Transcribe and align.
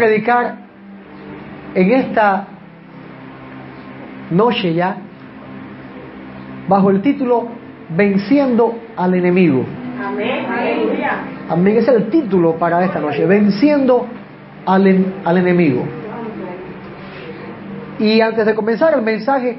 predicar 0.00 0.54
en 1.74 1.90
esta 1.92 2.46
noche 4.30 4.72
ya 4.72 4.96
bajo 6.66 6.88
el 6.90 7.02
título 7.02 7.48
Venciendo 7.94 8.74
al 8.96 9.14
enemigo. 9.14 9.64
Amén. 10.02 10.46
Amén, 11.50 11.76
ese 11.76 11.90
es 11.90 11.96
el 11.98 12.08
título 12.08 12.54
para 12.54 12.82
esta 12.84 12.98
noche, 13.00 13.26
Venciendo 13.26 14.06
al, 14.64 14.86
en- 14.86 15.14
al 15.24 15.36
enemigo. 15.36 15.84
Y 17.98 18.20
antes 18.22 18.46
de 18.46 18.54
comenzar 18.54 18.94
el 18.94 19.02
mensaje, 19.02 19.58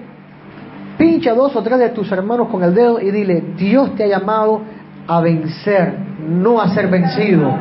pincha 0.98 1.34
dos 1.36 1.56
o 1.56 1.62
tres 1.62 1.78
de 1.78 1.90
tus 1.90 2.12
hermanos 2.12 2.48
con 2.48 2.64
el 2.64 2.74
dedo 2.74 3.00
y 3.00 3.12
dile, 3.12 3.44
Dios 3.58 3.94
te 3.96 4.06
ha 4.06 4.08
llamado 4.08 4.62
a 5.08 5.22
vencer, 5.22 5.94
no 6.28 6.60
a 6.62 6.70
ser 6.70 6.88
vencido. 6.88 7.54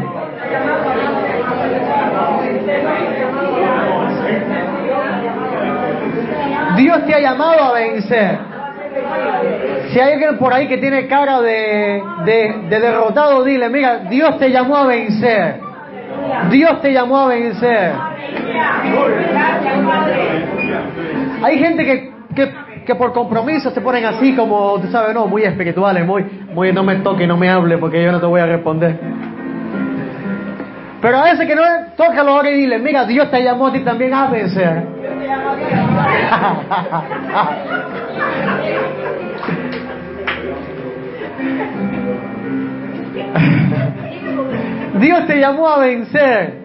Dios 6.77 7.05
te 7.06 7.15
ha 7.15 7.20
llamado 7.20 7.65
a 7.65 7.73
vencer. 7.74 8.38
Si 9.91 9.98
hay 10.01 10.12
alguien 10.12 10.38
por 10.38 10.52
ahí 10.52 10.69
que 10.69 10.79
tiene 10.79 11.06
cara 11.06 11.41
de, 11.41 12.02
de- 12.24 12.55
de 12.69 12.80
derrotado, 12.80 13.45
dile, 13.45 13.69
mira, 13.69 13.98
Dios 14.09 14.38
te 14.38 14.51
llamó 14.51 14.77
a 14.77 14.87
vencer. 14.87 15.56
Dios 16.51 16.80
te 16.80 16.93
llamó 16.93 17.19
a 17.20 17.27
vencer. 17.29 17.93
Hay 21.43 21.59
gente 21.59 21.84
que, 21.84 22.12
que, 22.34 22.52
que 22.87 22.95
por 22.95 23.12
compromiso 23.12 23.71
se 23.71 23.80
ponen 23.80 24.05
así 24.05 24.34
como, 24.34 24.79
tú 24.80 24.88
sabes, 24.90 25.15
no, 25.15 25.27
muy 25.27 25.43
espirituales, 25.43 26.07
muy, 26.07 26.24
muy 26.52 26.73
no 26.73 26.82
me 26.84 26.96
toque, 26.96 27.27
no 27.27 27.37
me 27.37 27.49
hable 27.51 27.79
porque 27.79 28.02
yo 28.02 28.12
no 28.12 28.21
te 28.21 28.27
voy 28.27 28.40
a 28.40 28.46
responder. 28.46 28.99
Pero 31.01 31.18
a 31.18 31.24
veces 31.24 31.46
que 31.46 31.54
no, 31.54 31.62
tócalo 31.96 32.32
ahora 32.32 32.51
y 32.51 32.54
dile, 32.54 32.79
mira, 32.79 33.04
Dios 33.04 33.30
te 33.30 33.43
llamó 33.43 33.68
a 33.68 33.73
ti 33.73 33.80
también 33.80 34.12
a 34.12 34.26
vencer. 34.26 34.84
Dios 45.01 45.26
te 45.26 45.38
llamó 45.38 45.68
a 45.68 45.78
vencer. 45.78 46.60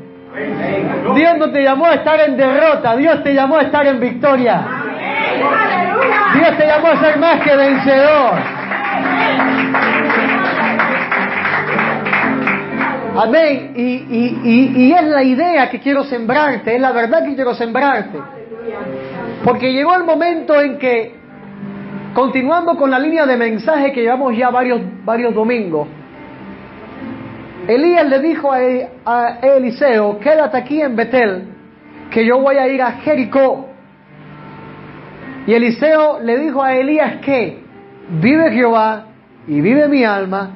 Dios 1.15 1.37
no 1.37 1.51
te 1.51 1.63
llamó 1.63 1.85
a 1.85 1.93
estar 1.93 2.19
en 2.19 2.35
derrota, 2.35 2.97
Dios 2.97 3.23
te 3.23 3.33
llamó 3.33 3.57
a 3.57 3.61
estar 3.61 3.87
en 3.87 4.01
victoria. 4.01 4.61
Dios 6.33 6.57
te 6.57 6.67
llamó 6.67 6.89
a 6.89 6.99
ser 6.99 7.17
más 7.17 7.41
que 7.41 7.55
vencedor. 7.55 8.33
Amén. 13.17 13.71
Y, 13.75 13.81
y- 13.83 14.71
y- 14.87 14.91
es 14.93 15.03
la 15.03 15.23
idea 15.23 15.69
que 15.69 15.79
quiero 15.79 16.03
sembrarte, 16.03 16.75
es 16.75 16.81
la 16.81 16.91
verdad 16.91 17.23
que 17.25 17.35
quiero 17.35 17.53
sembrarte. 17.53 18.19
Porque 19.43 19.71
llegó 19.71 19.95
el 19.95 20.03
momento 20.03 20.59
en 20.61 20.77
que, 20.77 21.15
continuando 22.13 22.75
con 22.75 22.89
la 22.91 22.99
línea 22.99 23.25
de 23.25 23.37
mensaje 23.37 23.91
que 23.91 24.01
llevamos 24.01 24.35
ya 24.35 24.49
varios, 24.49 24.81
varios 25.03 25.33
domingos, 25.33 25.87
Elías 27.67 28.07
le 28.07 28.19
dijo 28.19 28.51
a, 28.51 28.57
a 29.05 29.39
Eliseo, 29.41 30.19
quédate 30.19 30.57
aquí 30.57 30.81
en 30.81 30.95
Betel, 30.95 31.43
que 32.11 32.25
yo 32.25 32.39
voy 32.39 32.57
a 32.57 32.67
ir 32.67 32.81
a 32.81 32.91
Jericó. 32.91 33.69
Y 35.47 35.53
Eliseo 35.53 36.19
le 36.21 36.37
dijo 36.37 36.61
a 36.63 36.75
Elías 36.75 37.17
que 37.21 37.59
vive 38.21 38.51
Jehová 38.51 39.05
y 39.47 39.61
vive 39.61 39.87
mi 39.87 40.03
alma, 40.03 40.51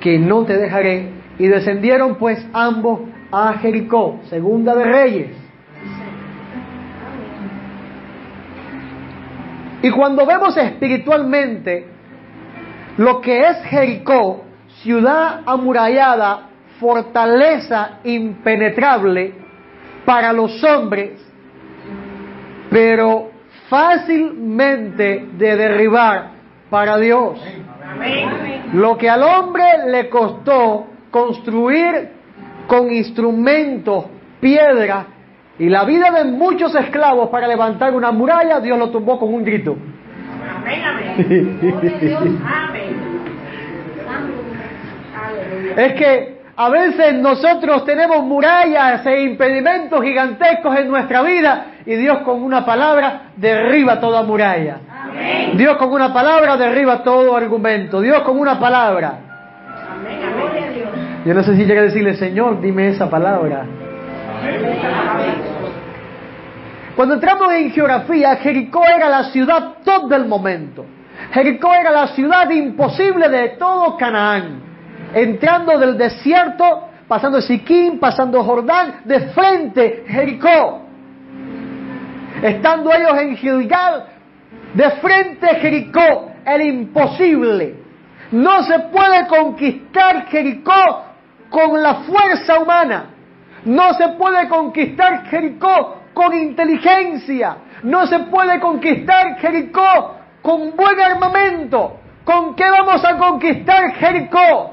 que 0.00 0.18
no 0.18 0.44
te 0.44 0.56
dejaré. 0.56 1.21
Y 1.38 1.48
descendieron 1.48 2.16
pues 2.16 2.46
ambos 2.52 3.00
a 3.30 3.54
Jericó, 3.54 4.20
segunda 4.28 4.74
de 4.74 4.84
Reyes. 4.84 5.36
Y 9.82 9.90
cuando 9.90 10.24
vemos 10.24 10.56
espiritualmente 10.56 11.86
lo 12.98 13.20
que 13.20 13.48
es 13.48 13.64
Jericó, 13.64 14.44
ciudad 14.82 15.40
amurallada, 15.44 16.48
fortaleza 16.78 17.98
impenetrable 18.04 19.34
para 20.04 20.32
los 20.32 20.62
hombres, 20.62 21.12
pero 22.70 23.30
fácilmente 23.68 25.26
de 25.36 25.56
derribar 25.56 26.30
para 26.70 26.98
Dios. 26.98 27.40
Lo 28.74 28.96
que 28.96 29.08
al 29.08 29.22
hombre 29.22 29.64
le 29.88 30.08
costó 30.08 30.86
construir 31.12 32.08
con 32.66 32.90
instrumentos, 32.90 34.06
piedra 34.40 35.06
y 35.58 35.68
la 35.68 35.84
vida 35.84 36.10
de 36.10 36.24
muchos 36.24 36.74
esclavos 36.74 37.28
para 37.28 37.46
levantar 37.46 37.94
una 37.94 38.10
muralla, 38.10 38.58
Dios 38.58 38.76
lo 38.78 38.90
tumbó 38.90 39.20
con 39.20 39.32
un 39.32 39.44
grito. 39.44 39.76
Amén, 40.56 40.82
amén. 42.44 42.92
Es 45.76 45.92
que 45.94 46.40
a 46.56 46.68
veces 46.68 47.14
nosotros 47.14 47.84
tenemos 47.84 48.24
murallas 48.24 49.06
e 49.06 49.22
impedimentos 49.22 50.02
gigantescos 50.02 50.76
en 50.78 50.88
nuestra 50.88 51.22
vida 51.22 51.66
y 51.86 51.94
Dios 51.94 52.18
con 52.18 52.42
una 52.42 52.64
palabra 52.64 53.32
derriba 53.36 54.00
toda 54.00 54.22
muralla. 54.22 54.78
Amén. 54.90 55.56
Dios 55.56 55.76
con 55.76 55.92
una 55.92 56.12
palabra 56.12 56.56
derriba 56.56 57.02
todo 57.02 57.36
argumento. 57.36 58.00
Dios 58.00 58.22
con 58.22 58.38
una 58.38 58.58
palabra. 58.58 59.31
Yo 61.24 61.34
no 61.34 61.42
sé 61.44 61.54
si 61.56 61.64
llega 61.64 61.82
a 61.82 61.84
decirle, 61.84 62.16
Señor, 62.16 62.60
dime 62.60 62.88
esa 62.88 63.08
palabra. 63.08 63.64
Cuando 66.96 67.14
entramos 67.14 67.52
en 67.52 67.70
geografía, 67.70 68.36
Jericó 68.36 68.84
era 68.84 69.08
la 69.08 69.24
ciudad 69.30 69.74
top 69.84 70.08
del 70.08 70.26
momento. 70.26 70.84
Jericó 71.32 71.72
era 71.74 71.92
la 71.92 72.08
ciudad 72.08 72.50
imposible 72.50 73.28
de 73.28 73.50
todo 73.50 73.96
Canaán. 73.96 74.62
Entrando 75.14 75.78
del 75.78 75.96
desierto, 75.96 76.88
pasando 77.06 77.40
Siquín, 77.40 78.00
pasando 78.00 78.42
Jordán, 78.42 79.02
de 79.04 79.20
frente 79.28 80.04
Jericó. 80.08 80.82
Estando 82.42 82.92
ellos 82.92 83.16
en 83.20 83.36
Gilgal, 83.36 84.06
de 84.74 84.90
frente 84.92 85.46
Jericó, 85.60 86.32
el 86.44 86.62
imposible. 86.62 87.76
No 88.32 88.64
se 88.64 88.78
puede 88.80 89.28
conquistar 89.28 90.26
Jericó 90.26 91.11
con 91.52 91.80
la 91.80 91.96
fuerza 91.96 92.58
humana. 92.58 93.04
No 93.64 93.94
se 93.94 94.08
puede 94.08 94.48
conquistar 94.48 95.26
Jericó 95.26 95.98
con 96.12 96.34
inteligencia. 96.34 97.56
No 97.84 98.06
se 98.06 98.18
puede 98.20 98.58
conquistar 98.58 99.36
Jericó 99.38 100.16
con 100.40 100.74
buen 100.74 101.00
armamento. 101.00 101.98
¿Con 102.24 102.56
qué 102.56 102.68
vamos 102.68 103.04
a 103.04 103.16
conquistar 103.16 103.92
Jericó? 103.92 104.72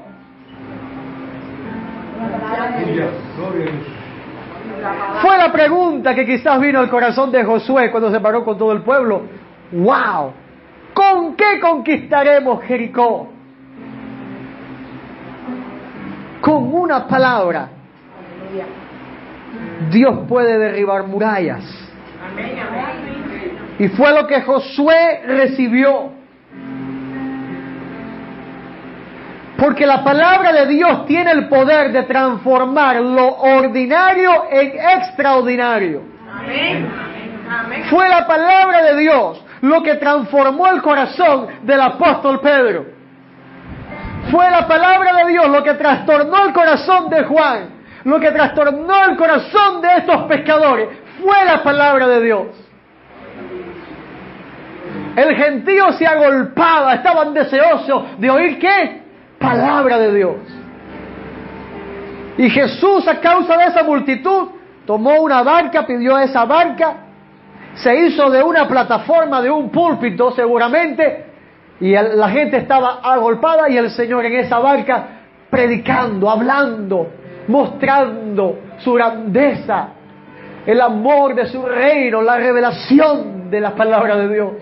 Fue 5.20 5.38
la 5.38 5.52
pregunta 5.52 6.14
que 6.14 6.26
quizás 6.26 6.60
vino 6.60 6.80
al 6.80 6.88
corazón 6.88 7.30
de 7.30 7.44
Josué 7.44 7.90
cuando 7.90 8.10
se 8.10 8.20
paró 8.20 8.44
con 8.44 8.56
todo 8.56 8.72
el 8.72 8.82
pueblo. 8.82 9.22
¡Wow! 9.72 10.32
¿Con 10.94 11.36
qué 11.36 11.60
conquistaremos 11.60 12.62
Jericó? 12.64 13.39
Una 16.72 17.06
palabra. 17.06 17.68
Dios 19.90 20.20
puede 20.28 20.58
derribar 20.58 21.04
murallas. 21.04 21.64
Y 23.78 23.88
fue 23.88 24.14
lo 24.14 24.26
que 24.26 24.40
Josué 24.42 25.22
recibió. 25.26 26.12
Porque 29.58 29.84
la 29.84 30.04
palabra 30.04 30.52
de 30.52 30.66
Dios 30.68 31.06
tiene 31.06 31.32
el 31.32 31.48
poder 31.48 31.92
de 31.92 32.04
transformar 32.04 32.96
lo 32.96 33.36
ordinario 33.36 34.44
en 34.50 34.72
extraordinario. 34.98 36.02
Fue 37.90 38.08
la 38.08 38.26
palabra 38.26 38.82
de 38.84 38.96
Dios 39.00 39.44
lo 39.62 39.82
que 39.82 39.96
transformó 39.96 40.68
el 40.68 40.80
corazón 40.80 41.48
del 41.62 41.80
apóstol 41.80 42.40
Pedro. 42.40 42.99
Fue 44.30 44.50
la 44.50 44.66
palabra 44.66 45.12
de 45.16 45.32
Dios 45.32 45.48
lo 45.48 45.62
que 45.62 45.74
trastornó 45.74 46.46
el 46.46 46.52
corazón 46.52 47.10
de 47.10 47.24
Juan, 47.24 47.70
lo 48.04 48.20
que 48.20 48.30
trastornó 48.30 49.04
el 49.04 49.16
corazón 49.16 49.80
de 49.80 49.88
estos 49.96 50.22
pescadores. 50.24 50.88
Fue 51.20 51.44
la 51.44 51.62
palabra 51.62 52.06
de 52.08 52.22
Dios. 52.22 52.46
El 55.16 55.34
gentío 55.36 55.92
se 55.92 56.06
agolpaba, 56.06 56.94
estaban 56.94 57.34
deseosos 57.34 58.18
de 58.18 58.30
oír 58.30 58.58
qué? 58.58 59.02
Palabra 59.38 59.98
de 59.98 60.14
Dios. 60.14 60.36
Y 62.38 62.48
Jesús 62.48 63.06
a 63.08 63.20
causa 63.20 63.56
de 63.56 63.64
esa 63.64 63.82
multitud 63.82 64.48
tomó 64.86 65.20
una 65.20 65.42
barca, 65.42 65.86
pidió 65.86 66.18
esa 66.18 66.44
barca, 66.44 66.94
se 67.74 67.94
hizo 68.06 68.30
de 68.30 68.42
una 68.42 68.66
plataforma, 68.66 69.42
de 69.42 69.50
un 69.50 69.70
púlpito 69.70 70.32
seguramente, 70.32 71.29
y 71.80 71.92
la 71.92 72.28
gente 72.28 72.58
estaba 72.58 73.00
agolpada 73.02 73.68
y 73.70 73.76
el 73.78 73.90
Señor 73.90 74.26
en 74.26 74.34
esa 74.34 74.58
barca 74.58 75.06
predicando, 75.48 76.30
hablando, 76.30 77.08
mostrando 77.48 78.58
su 78.78 78.92
grandeza, 78.92 79.88
el 80.66 80.80
amor 80.80 81.34
de 81.34 81.46
su 81.46 81.64
reino, 81.64 82.22
la 82.22 82.36
revelación 82.36 83.50
de 83.50 83.60
la 83.60 83.74
palabra 83.74 84.16
de 84.16 84.28
Dios. 84.28 84.52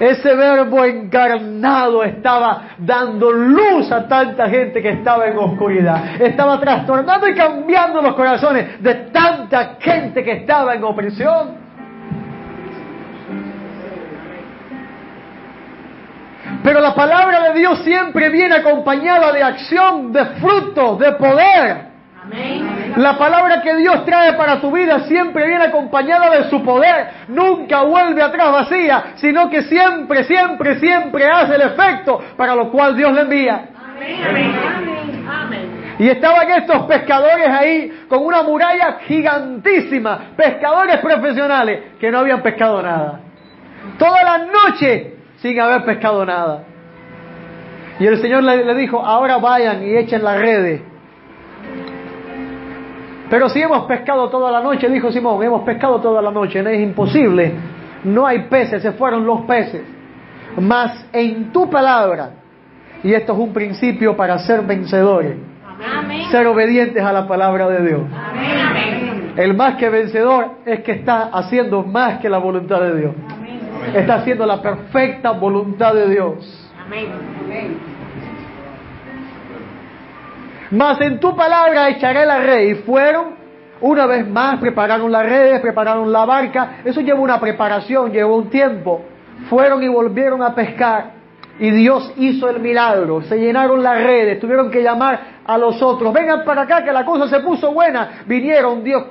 Ese 0.00 0.34
verbo 0.34 0.84
encarnado 0.84 2.04
estaba 2.04 2.70
dando 2.78 3.32
luz 3.32 3.90
a 3.90 4.06
tanta 4.06 4.48
gente 4.48 4.82
que 4.82 4.90
estaba 4.90 5.26
en 5.26 5.38
oscuridad. 5.38 6.20
Estaba 6.20 6.60
trastornando 6.60 7.28
y 7.28 7.34
cambiando 7.34 8.02
los 8.02 8.14
corazones 8.14 8.82
de 8.82 8.94
tanta 9.10 9.76
gente 9.80 10.22
que 10.22 10.32
estaba 10.32 10.74
en 10.74 10.84
opresión. 10.84 11.65
Pero 16.66 16.80
la 16.80 16.96
palabra 16.96 17.42
de 17.42 17.60
Dios 17.60 17.78
siempre 17.84 18.28
viene 18.28 18.56
acompañada 18.56 19.30
de 19.30 19.40
acción, 19.40 20.12
de 20.12 20.24
frutos, 20.40 20.98
de 20.98 21.12
poder. 21.12 21.86
La 22.96 23.16
palabra 23.16 23.62
que 23.62 23.76
Dios 23.76 24.04
trae 24.04 24.32
para 24.32 24.60
tu 24.60 24.72
vida 24.72 24.98
siempre 25.06 25.46
viene 25.46 25.66
acompañada 25.66 26.28
de 26.28 26.50
su 26.50 26.64
poder. 26.64 27.10
Nunca 27.28 27.82
vuelve 27.82 28.20
atrás 28.20 28.50
vacía, 28.50 29.04
sino 29.14 29.48
que 29.48 29.62
siempre, 29.62 30.24
siempre, 30.24 30.80
siempre 30.80 31.28
hace 31.28 31.54
el 31.54 31.60
efecto 31.60 32.20
para 32.36 32.56
lo 32.56 32.68
cual 32.72 32.96
Dios 32.96 33.12
le 33.12 33.20
envía. 33.20 33.68
Y 36.00 36.08
estaban 36.08 36.50
estos 36.50 36.82
pescadores 36.86 37.46
ahí 37.48 38.06
con 38.08 38.26
una 38.26 38.42
muralla 38.42 38.98
gigantísima, 39.06 40.32
pescadores 40.36 40.96
profesionales 40.96 41.92
que 42.00 42.10
no 42.10 42.18
habían 42.18 42.42
pescado 42.42 42.82
nada. 42.82 43.20
Toda 44.00 44.24
la 44.24 44.38
noche 44.38 45.15
sin 45.46 45.60
haber 45.60 45.84
pescado 45.84 46.24
nada. 46.24 46.64
Y 47.98 48.06
el 48.06 48.20
Señor 48.20 48.42
le, 48.42 48.64
le 48.64 48.74
dijo, 48.74 49.00
ahora 49.00 49.38
vayan 49.38 49.82
y 49.82 49.96
echen 49.96 50.22
las 50.22 50.38
redes. 50.38 50.82
Pero 53.30 53.48
si 53.48 53.60
hemos 53.60 53.86
pescado 53.86 54.28
toda 54.28 54.50
la 54.50 54.60
noche, 54.60 54.88
dijo 54.88 55.10
Simón, 55.10 55.42
hemos 55.42 55.62
pescado 55.62 56.00
toda 56.00 56.22
la 56.22 56.30
noche, 56.30 56.62
no 56.62 56.70
es 56.70 56.80
imposible, 56.80 57.52
no 58.04 58.26
hay 58.26 58.40
peces, 58.44 58.82
se 58.82 58.92
fueron 58.92 59.26
los 59.26 59.40
peces. 59.42 59.82
Mas 60.60 61.06
en 61.12 61.52
tu 61.52 61.68
palabra, 61.68 62.30
y 63.02 63.12
esto 63.12 63.32
es 63.32 63.38
un 63.38 63.52
principio 63.52 64.16
para 64.16 64.38
ser 64.38 64.62
vencedores, 64.62 65.36
ser 66.30 66.46
obedientes 66.46 67.02
a 67.02 67.12
la 67.12 67.26
palabra 67.26 67.68
de 67.68 67.86
Dios. 67.86 68.00
El 69.36 69.54
más 69.54 69.74
que 69.74 69.90
vencedor 69.90 70.52
es 70.64 70.80
que 70.80 70.92
está 70.92 71.24
haciendo 71.32 71.82
más 71.82 72.20
que 72.20 72.30
la 72.30 72.38
voluntad 72.38 72.80
de 72.80 72.98
Dios. 72.98 73.14
Está 73.94 74.16
haciendo 74.16 74.46
la 74.46 74.60
perfecta 74.60 75.30
voluntad 75.30 75.94
de 75.94 76.08
Dios. 76.08 76.72
Mas 80.70 81.00
en 81.00 81.20
tu 81.20 81.36
palabra 81.36 81.88
echaré 81.90 82.26
la 82.26 82.38
red. 82.40 82.68
Y 82.68 82.74
fueron, 82.76 83.36
una 83.80 84.06
vez 84.06 84.28
más, 84.28 84.58
prepararon 84.58 85.10
las 85.10 85.24
redes, 85.24 85.60
prepararon 85.60 86.12
la 86.12 86.24
barca. 86.24 86.78
Eso 86.84 87.00
llevó 87.00 87.22
una 87.22 87.40
preparación, 87.40 88.12
llevó 88.12 88.36
un 88.36 88.50
tiempo. 88.50 89.04
Fueron 89.48 89.82
y 89.82 89.88
volvieron 89.88 90.42
a 90.42 90.54
pescar. 90.54 91.16
Y 91.58 91.70
Dios 91.70 92.12
hizo 92.16 92.50
el 92.50 92.60
milagro. 92.60 93.22
Se 93.22 93.38
llenaron 93.38 93.82
las 93.82 94.02
redes. 94.02 94.40
Tuvieron 94.40 94.70
que 94.70 94.82
llamar 94.82 95.20
a 95.44 95.56
los 95.56 95.80
otros. 95.80 96.12
Vengan 96.12 96.44
para 96.44 96.62
acá 96.62 96.84
que 96.84 96.92
la 96.92 97.04
cosa 97.04 97.28
se 97.28 97.40
puso 97.40 97.72
buena. 97.72 98.22
Vinieron. 98.26 98.82
Dios 98.82 99.04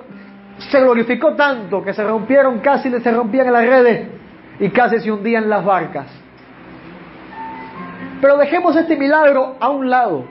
se 0.57 0.79
glorificó 0.79 1.33
tanto 1.33 1.83
que 1.83 1.93
se 1.93 2.03
rompieron 2.03 2.59
casi, 2.59 2.89
se 2.89 3.11
rompían 3.11 3.51
las 3.51 3.65
redes 3.65 4.14
y 4.59 4.69
casi 4.69 4.99
se 4.99 5.11
hundían 5.11 5.49
las 5.49 5.63
barcas. 5.63 6.07
Pero 8.21 8.37
dejemos 8.37 8.75
este 8.75 8.95
milagro 8.95 9.55
a 9.59 9.69
un 9.69 9.89
lado, 9.89 10.25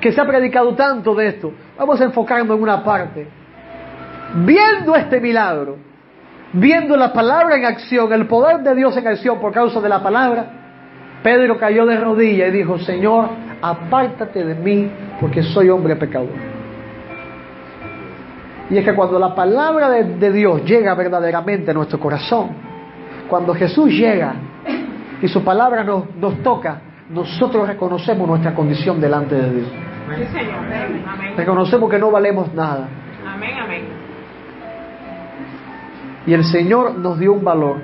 que 0.00 0.12
se 0.12 0.20
ha 0.20 0.26
predicado 0.26 0.74
tanto 0.74 1.14
de 1.14 1.28
esto. 1.28 1.52
Vamos 1.78 2.00
a 2.00 2.04
enfocarnos 2.04 2.56
en 2.56 2.62
una 2.62 2.82
parte. 2.82 3.26
Viendo 4.34 4.96
este 4.96 5.20
milagro, 5.20 5.76
viendo 6.52 6.96
la 6.96 7.12
palabra 7.12 7.56
en 7.56 7.64
acción, 7.64 8.12
el 8.12 8.26
poder 8.26 8.60
de 8.60 8.74
Dios 8.74 8.96
en 8.96 9.06
acción 9.06 9.40
por 9.40 9.52
causa 9.52 9.80
de 9.80 9.88
la 9.88 10.02
palabra, 10.02 10.46
Pedro 11.22 11.58
cayó 11.58 11.86
de 11.86 11.98
rodillas 11.98 12.48
y 12.48 12.52
dijo, 12.52 12.78
Señor, 12.78 13.28
apártate 13.60 14.44
de 14.44 14.54
mí 14.54 14.90
porque 15.20 15.42
soy 15.42 15.68
hombre 15.70 15.96
pecador. 15.96 16.30
Y 18.70 18.78
es 18.78 18.84
que 18.84 18.94
cuando 18.94 19.18
la 19.18 19.34
palabra 19.34 19.90
de, 19.90 20.04
de 20.04 20.32
Dios 20.32 20.64
llega 20.64 20.94
verdaderamente 20.94 21.70
a 21.70 21.74
nuestro 21.74 22.00
corazón, 22.00 22.71
cuando 23.32 23.54
Jesús 23.54 23.88
llega 23.88 24.34
y 25.22 25.26
su 25.26 25.42
palabra 25.42 25.82
nos, 25.82 26.14
nos 26.16 26.42
toca, 26.42 26.82
nosotros 27.08 27.66
reconocemos 27.66 28.28
nuestra 28.28 28.54
condición 28.54 29.00
delante 29.00 29.34
de 29.34 29.54
Dios. 29.54 29.68
Reconocemos 31.34 31.90
que 31.90 31.98
no 31.98 32.10
valemos 32.10 32.52
nada. 32.52 32.88
Y 36.26 36.34
el 36.34 36.44
Señor 36.44 36.98
nos 36.98 37.18
dio 37.18 37.32
un 37.32 37.42
valor. 37.42 37.76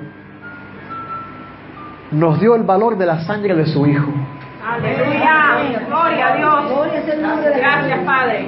Nos 2.11 2.39
dio 2.39 2.53
el 2.53 2.61
valor 2.61 2.95
de 2.95 3.07
la 3.07 3.21
sangre 3.21 3.55
de 3.55 3.65
su 3.65 3.87
Hijo. 3.87 4.13
Aleluya. 4.63 5.81
Gloria 5.87 6.27
a 6.27 6.37
Dios. 6.37 6.63
Gracias, 7.57 7.99
Padre. 8.05 8.45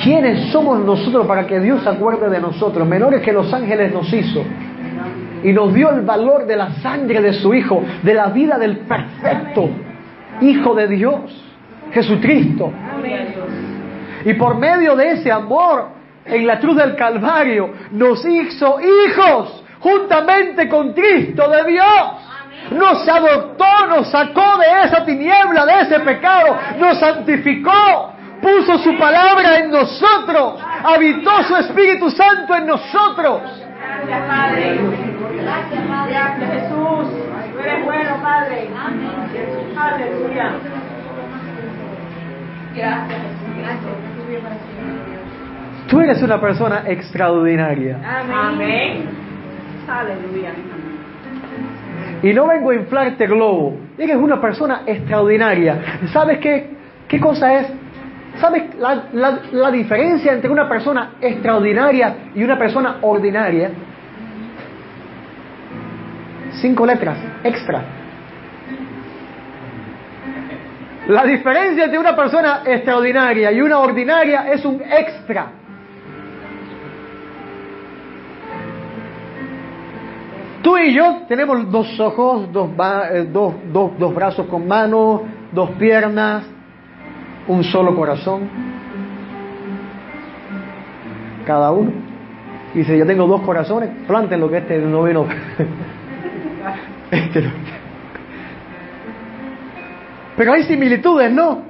¿Quiénes 0.00 0.52
somos 0.52 0.78
nosotros 0.78 1.26
para 1.26 1.44
que 1.44 1.58
Dios 1.58 1.82
se 1.82 1.88
acuerde 1.88 2.30
de 2.30 2.38
nosotros? 2.40 2.86
Menores 2.86 3.20
que 3.22 3.32
los 3.32 3.52
ángeles 3.52 3.92
nos 3.92 4.12
hizo. 4.12 4.44
Y 5.42 5.52
nos 5.52 5.72
dio 5.74 5.90
el 5.90 6.02
valor 6.02 6.46
de 6.46 6.56
la 6.56 6.70
sangre 6.82 7.20
de 7.20 7.32
su 7.34 7.54
Hijo, 7.54 7.82
de 8.02 8.14
la 8.14 8.28
vida 8.28 8.58
del 8.58 8.78
perfecto 8.78 9.70
Hijo 10.40 10.74
de 10.74 10.88
Dios, 10.88 11.20
Jesucristo. 11.92 12.72
Y 14.24 14.34
por 14.34 14.56
medio 14.56 14.96
de 14.96 15.12
ese 15.12 15.30
amor 15.30 15.88
en 16.24 16.46
la 16.46 16.58
cruz 16.58 16.76
del 16.76 16.96
Calvario 16.96 17.70
nos 17.92 18.24
hizo 18.24 18.78
hijos 18.80 19.64
juntamente 19.80 20.68
con 20.68 20.92
Cristo 20.92 21.48
de 21.48 21.70
Dios. 21.70 22.12
Nos 22.72 23.08
adoptó, 23.08 23.86
nos 23.88 24.10
sacó 24.10 24.58
de 24.58 24.86
esa 24.86 25.04
tiniebla, 25.04 25.64
de 25.64 25.80
ese 25.82 26.00
pecado, 26.00 26.56
nos 26.78 26.98
santificó, 26.98 28.12
puso 28.42 28.78
su 28.78 28.98
palabra 28.98 29.58
en 29.60 29.70
nosotros, 29.70 30.60
habitó 30.82 31.44
su 31.44 31.56
Espíritu 31.56 32.10
Santo 32.10 32.56
en 32.56 32.66
nosotros. 32.66 33.42
Gracias, 33.78 34.28
Padre. 34.28 35.15
Gracias, 35.46 36.52
Jesús. 36.52 37.06
Tú 37.52 37.60
eres 37.60 37.84
bueno, 37.84 38.10
Padre. 38.22 38.68
Aleluya. 39.76 40.50
Tú 45.88 46.00
eres 46.00 46.22
una 46.22 46.40
persona 46.40 46.82
extraordinaria. 46.86 47.98
Amén. 48.04 49.04
Aleluya. 49.88 50.50
Y 52.22 52.32
no 52.34 52.46
vengo 52.48 52.70
a 52.70 52.74
inflarte 52.74 53.26
globo. 53.26 53.76
Eres 53.96 54.16
una 54.16 54.40
persona 54.40 54.82
extraordinaria. 54.86 55.78
¿Sabes 56.12 56.38
qué, 56.38 56.70
qué 57.06 57.20
cosa 57.20 57.54
es? 57.60 57.68
¿Sabes 58.40 58.74
la, 58.78 59.04
la- 59.12 59.40
la 59.52 59.70
diferencia 59.70 60.32
entre 60.32 60.50
una 60.50 60.68
persona 60.68 61.12
extraordinaria 61.20 62.16
y 62.34 62.42
una 62.42 62.58
persona 62.58 62.96
ordinaria? 63.02 63.70
Cinco 66.60 66.86
letras, 66.86 67.18
extra. 67.44 67.84
La 71.08 71.24
diferencia 71.24 71.84
entre 71.84 71.98
una 71.98 72.16
persona 72.16 72.62
extraordinaria 72.64 73.52
y 73.52 73.60
una 73.60 73.78
ordinaria 73.78 74.50
es 74.52 74.64
un 74.64 74.82
extra. 74.82 75.52
Tú 80.62 80.76
y 80.78 80.92
yo 80.92 81.22
tenemos 81.28 81.70
dos 81.70 82.00
ojos, 82.00 82.50
dos, 82.52 82.70
eh, 83.12 83.28
dos, 83.30 83.54
dos, 83.72 83.92
dos 83.98 84.14
brazos 84.14 84.46
con 84.46 84.66
manos, 84.66 85.20
dos 85.52 85.70
piernas, 85.78 86.44
un 87.46 87.62
solo 87.62 87.94
corazón. 87.94 88.48
Cada 91.46 91.70
uno. 91.70 91.92
Si 92.74 92.98
yo 92.98 93.06
tengo 93.06 93.28
dos 93.28 93.42
corazones, 93.42 93.90
planten 94.08 94.40
lo 94.40 94.50
que 94.50 94.58
este 94.58 94.78
no 94.78 95.04
vino. 95.04 95.26
Este. 97.16 97.44
Pero 100.36 100.52
hay 100.52 100.64
similitudes, 100.64 101.32
¿no? 101.32 101.62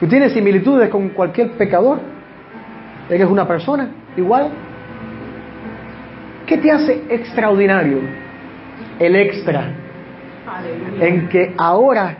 Tú 0.00 0.06
tienes 0.06 0.32
similitudes 0.32 0.88
con 0.88 1.10
cualquier 1.10 1.52
pecador. 1.52 2.00
Eres 3.10 3.28
una 3.28 3.46
persona 3.46 3.90
igual. 4.16 4.50
¿Qué 6.46 6.56
te 6.56 6.70
hace 6.70 7.04
extraordinario? 7.10 7.98
El 8.98 9.16
extra. 9.16 9.70
En 11.00 11.28
que 11.28 11.54
ahora 11.58 12.16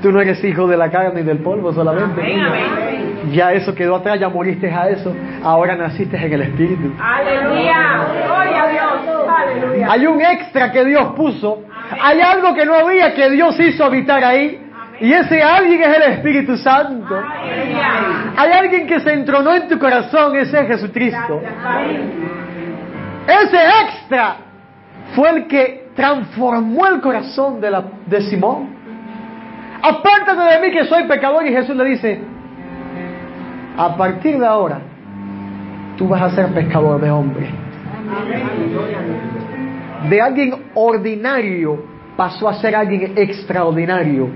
tú 0.00 0.10
no 0.10 0.20
eres 0.20 0.42
hijo 0.42 0.66
de 0.66 0.76
la 0.76 0.90
carne 0.90 1.20
y 1.20 1.24
del 1.24 1.38
polvo 1.38 1.72
solamente. 1.72 2.20
Amén, 2.20 2.40
amén. 2.40 2.95
Ya 3.32 3.52
eso 3.52 3.74
quedó 3.74 3.96
atrás, 3.96 4.20
ya 4.20 4.28
moriste 4.28 4.70
a 4.70 4.88
eso. 4.88 5.14
Ahora 5.42 5.76
naciste 5.76 6.16
en 6.16 6.32
el 6.32 6.42
Espíritu. 6.42 6.92
Aleluya. 7.00 8.06
Gloria 8.24 8.62
a 8.62 8.68
Dios. 8.68 9.28
Aleluya. 9.28 9.88
Hay 9.90 10.06
un 10.06 10.20
extra 10.20 10.70
que 10.72 10.84
Dios 10.84 11.14
puso. 11.14 11.62
Hay 12.00 12.20
algo 12.20 12.54
que 12.54 12.64
no 12.64 12.74
había 12.74 13.14
que 13.14 13.30
Dios 13.30 13.58
hizo 13.60 13.84
habitar 13.84 14.22
ahí. 14.22 14.62
Y 15.00 15.12
ese 15.12 15.42
alguien 15.42 15.82
es 15.82 15.96
el 15.96 16.02
Espíritu 16.12 16.56
Santo. 16.56 17.22
Hay 18.36 18.52
alguien 18.52 18.86
que 18.86 19.00
se 19.00 19.12
entronó 19.12 19.54
en 19.54 19.68
tu 19.68 19.78
corazón, 19.78 20.36
ese 20.36 20.60
es 20.60 20.68
Jesucristo. 20.68 21.40
Ese 23.26 23.58
extra 23.82 24.36
fue 25.14 25.30
el 25.30 25.46
que 25.46 25.88
transformó 25.94 26.86
el 26.86 27.00
corazón 27.00 27.60
de, 27.60 27.70
la, 27.70 27.84
de 28.06 28.20
Simón. 28.22 28.74
Apártate 29.82 30.40
de 30.40 30.60
mí 30.60 30.72
que 30.72 30.84
soy 30.84 31.04
pecador 31.04 31.46
y 31.46 31.50
Jesús 31.50 31.76
le 31.76 31.84
dice, 31.84 32.20
a 33.76 33.96
partir 33.96 34.38
de 34.38 34.46
ahora, 34.46 34.80
tú 35.96 36.08
vas 36.08 36.22
a 36.22 36.30
ser 36.30 36.46
pescador 36.54 37.00
de 37.00 37.10
hombres. 37.10 37.48
De 40.08 40.20
alguien 40.20 40.54
ordinario 40.74 41.84
pasó 42.16 42.48
a 42.48 42.54
ser 42.54 42.74
alguien 42.74 43.12
extraordinario. 43.16 44.28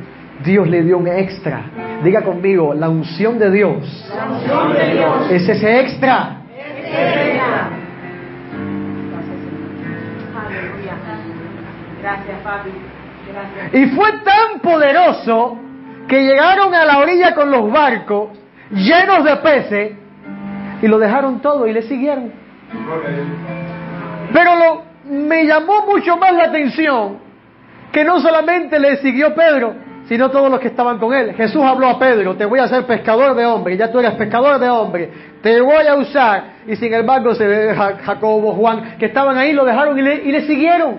Dios 0.45 0.69
le 0.69 0.83
dio 0.83 0.99
un 0.99 1.09
extra. 1.09 1.63
Diga 2.03 2.23
conmigo, 2.23 2.75
la 2.75 2.89
unción 2.89 3.39
de 3.39 3.51
Dios, 3.51 4.11
es 5.31 5.49
ese 5.49 5.81
extra. 5.81 6.37
Gracias, 12.03 12.39
papi. 12.43 12.71
Y 13.73 13.87
fue 13.91 14.11
tan 14.25 14.61
poderoso 14.61 15.59
que 16.09 16.23
llegaron 16.23 16.75
a 16.75 16.85
la 16.85 16.99
orilla 16.99 17.35
con 17.35 17.51
los 17.51 17.71
barcos 17.71 18.40
llenos 18.71 19.25
de 19.25 19.37
peces 19.37 19.93
y 20.83 20.87
lo 20.87 20.99
dejaron 20.99 21.41
todo 21.41 21.67
y 21.67 21.73
le 21.73 21.83
siguieron. 21.83 22.33
Pero 24.33 24.57
lo, 24.57 24.83
me 25.05 25.45
llamó 25.45 25.87
mucho 25.87 26.17
más 26.17 26.33
la 26.33 26.45
atención 26.45 27.19
que 27.93 28.05
no 28.05 28.21
solamente 28.21 28.79
le 28.79 28.97
siguió 28.99 29.35
Pedro, 29.35 29.75
sino 30.07 30.31
todos 30.31 30.51
los 30.51 30.61
que 30.61 30.69
estaban 30.69 30.99
con 30.99 31.13
él. 31.13 31.35
Jesús 31.35 31.63
habló 31.63 31.89
a 31.89 31.99
Pedro, 31.99 32.37
te 32.37 32.45
voy 32.45 32.61
a 32.61 32.65
hacer 32.65 32.85
pescador 32.87 33.35
de 33.35 33.45
hombres, 33.45 33.79
ya 33.79 33.91
tú 33.91 33.99
eres 33.99 34.13
pescador 34.15 34.59
de 34.59 34.69
hombres, 34.69 35.09
te 35.43 35.61
voy 35.61 35.87
a 35.87 35.95
usar. 35.97 36.45
Y 36.67 36.77
sin 36.77 36.93
embargo, 36.95 37.35
se 37.35 37.47
ve 37.47 37.75
Jacobo, 37.75 38.53
Juan, 38.55 38.97
que 38.99 39.07
estaban 39.07 39.37
ahí, 39.37 39.53
lo 39.53 39.65
dejaron 39.65 39.99
y 39.99 40.03
le, 40.03 40.15
y 40.17 40.33
le 40.33 40.47
siguieron. 40.47 40.97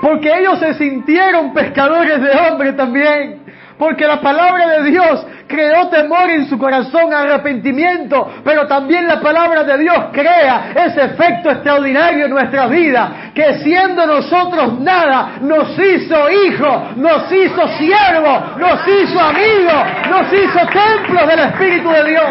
Porque 0.00 0.30
ellos 0.38 0.58
se 0.58 0.74
sintieron 0.74 1.52
pescadores 1.52 2.20
de 2.20 2.30
hombres 2.30 2.76
también. 2.76 3.40
Porque 3.78 4.06
la 4.06 4.20
palabra 4.20 4.66
de 4.66 4.90
Dios 4.90 5.24
creó 5.46 5.88
temor 5.88 6.28
en 6.30 6.48
su 6.48 6.58
corazón, 6.58 7.14
arrepentimiento, 7.14 8.28
pero 8.44 8.66
también 8.66 9.06
la 9.06 9.20
palabra 9.20 9.62
de 9.62 9.78
Dios 9.78 9.96
crea 10.12 10.72
ese 10.74 11.04
efecto 11.04 11.50
extraordinario 11.50 12.26
en 12.26 12.30
nuestra 12.32 12.66
vida, 12.66 13.30
que 13.32 13.60
siendo 13.60 14.04
nosotros 14.04 14.80
nada, 14.80 15.38
nos 15.40 15.78
hizo 15.78 16.30
hijos, 16.30 16.96
nos 16.96 17.32
hizo 17.32 17.68
siervos, 17.78 18.56
nos 18.58 18.88
hizo 18.88 19.20
amigos, 19.20 19.84
nos 20.10 20.32
hizo 20.32 20.58
templos 20.66 21.28
del 21.28 21.38
Espíritu 21.38 21.88
de 21.90 22.04
Dios. 22.04 22.26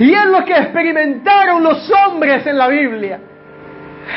Y 0.00 0.14
es 0.14 0.26
lo 0.26 0.44
que 0.44 0.54
experimentaron 0.54 1.62
los 1.62 1.90
hombres 1.90 2.46
en 2.46 2.56
la 2.58 2.68
Biblia. 2.68 3.20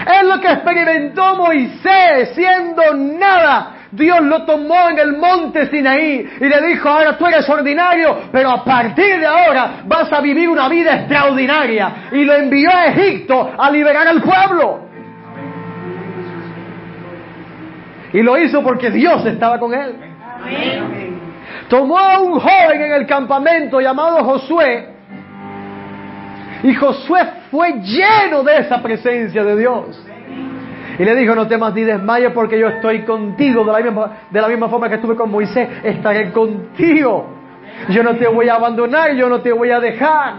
Es 0.02 0.24
lo 0.28 0.40
que 0.40 0.48
experimentó 0.48 1.36
Moisés 1.36 2.34
siendo 2.36 2.96
nada. 2.96 3.76
Dios 3.92 4.22
lo 4.22 4.44
tomó 4.44 4.90
en 4.90 4.98
el 4.98 5.18
monte 5.18 5.68
Sinaí 5.68 6.28
y 6.40 6.46
le 6.46 6.62
dijo, 6.68 6.90
ahora 6.90 7.16
tú 7.16 7.28
eres 7.28 7.48
ordinario, 7.48 8.22
pero 8.32 8.50
a 8.50 8.64
partir 8.64 9.20
de 9.20 9.28
ahora 9.28 9.84
vas 9.86 10.12
a 10.12 10.20
vivir 10.20 10.50
una 10.50 10.68
vida 10.68 10.96
extraordinaria. 10.96 12.10
Y 12.12 12.24
lo 12.24 12.34
envió 12.34 12.72
a 12.72 12.88
Egipto 12.88 13.52
a 13.56 13.70
liberar 13.70 14.08
al 14.08 14.22
pueblo. 14.22 14.88
Y 18.14 18.22
lo 18.22 18.38
hizo 18.38 18.64
porque 18.64 18.90
Dios 18.90 19.26
estaba 19.26 19.60
con 19.60 19.74
él. 19.74 19.96
Tomó 21.70 21.98
a 21.98 22.20
un 22.20 22.40
joven 22.40 22.82
en 22.82 22.94
el 22.94 23.06
campamento 23.06 23.80
llamado 23.80 24.24
Josué 24.24 24.93
y 26.64 26.74
Josué 26.74 27.22
fue 27.52 27.74
lleno 27.82 28.42
de 28.44 28.60
esa 28.60 28.82
presencia 28.82 29.44
de 29.44 29.58
Dios. 29.58 30.02
Y 30.98 31.04
le 31.04 31.16
dijo, 31.16 31.36
no 31.36 31.48
temas 31.48 31.74
ni 31.74 31.82
desmayes 31.82 32.32
porque 32.32 32.58
yo 32.58 32.68
estoy 32.68 33.02
contigo. 33.02 33.66
De 33.66 33.72
la, 33.72 33.80
misma, 33.80 34.12
de 34.30 34.42
la 34.42 34.48
misma 34.48 34.70
forma 34.70 34.88
que 34.88 34.96
estuve 34.96 35.16
con 35.16 35.30
Moisés, 35.30 35.68
estaré 35.84 36.32
contigo. 36.32 37.30
Yo 37.90 38.04
no 38.04 38.16
te 38.16 38.28
voy 38.28 38.48
a 38.48 38.56
abandonar, 38.56 39.14
yo 39.16 39.28
no 39.28 39.42
te 39.42 39.52
voy 39.52 39.72
a 39.72 39.80
dejar. 39.80 40.36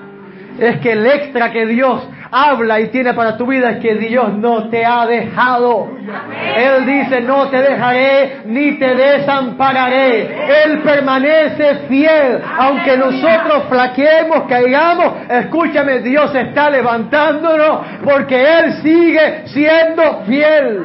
Es 0.58 0.78
que 0.78 0.92
el 0.92 1.04
extra 1.06 1.52
que 1.52 1.66
Dios 1.66 2.08
habla 2.34 2.80
y 2.80 2.88
tiene 2.88 3.14
para 3.14 3.36
tu 3.36 3.46
vida 3.46 3.70
es 3.70 3.78
que 3.78 3.94
Dios 3.94 4.34
no 4.34 4.68
te 4.68 4.84
ha 4.84 5.06
dejado. 5.06 5.88
Él 6.56 6.84
dice, 6.84 7.20
no 7.20 7.48
te 7.48 7.58
dejaré 7.58 8.40
ni 8.46 8.76
te 8.76 8.92
desampararé. 8.92 10.64
Él 10.64 10.80
permanece 10.80 11.76
fiel. 11.88 12.42
Aunque 12.58 12.96
nosotros 12.96 13.64
flaqueemos, 13.68 14.42
caigamos, 14.48 15.12
escúchame, 15.28 16.00
Dios 16.00 16.34
está 16.34 16.70
levantándonos 16.70 17.86
porque 18.02 18.42
Él 18.42 18.72
sigue 18.82 19.42
siendo 19.46 20.24
fiel. 20.26 20.84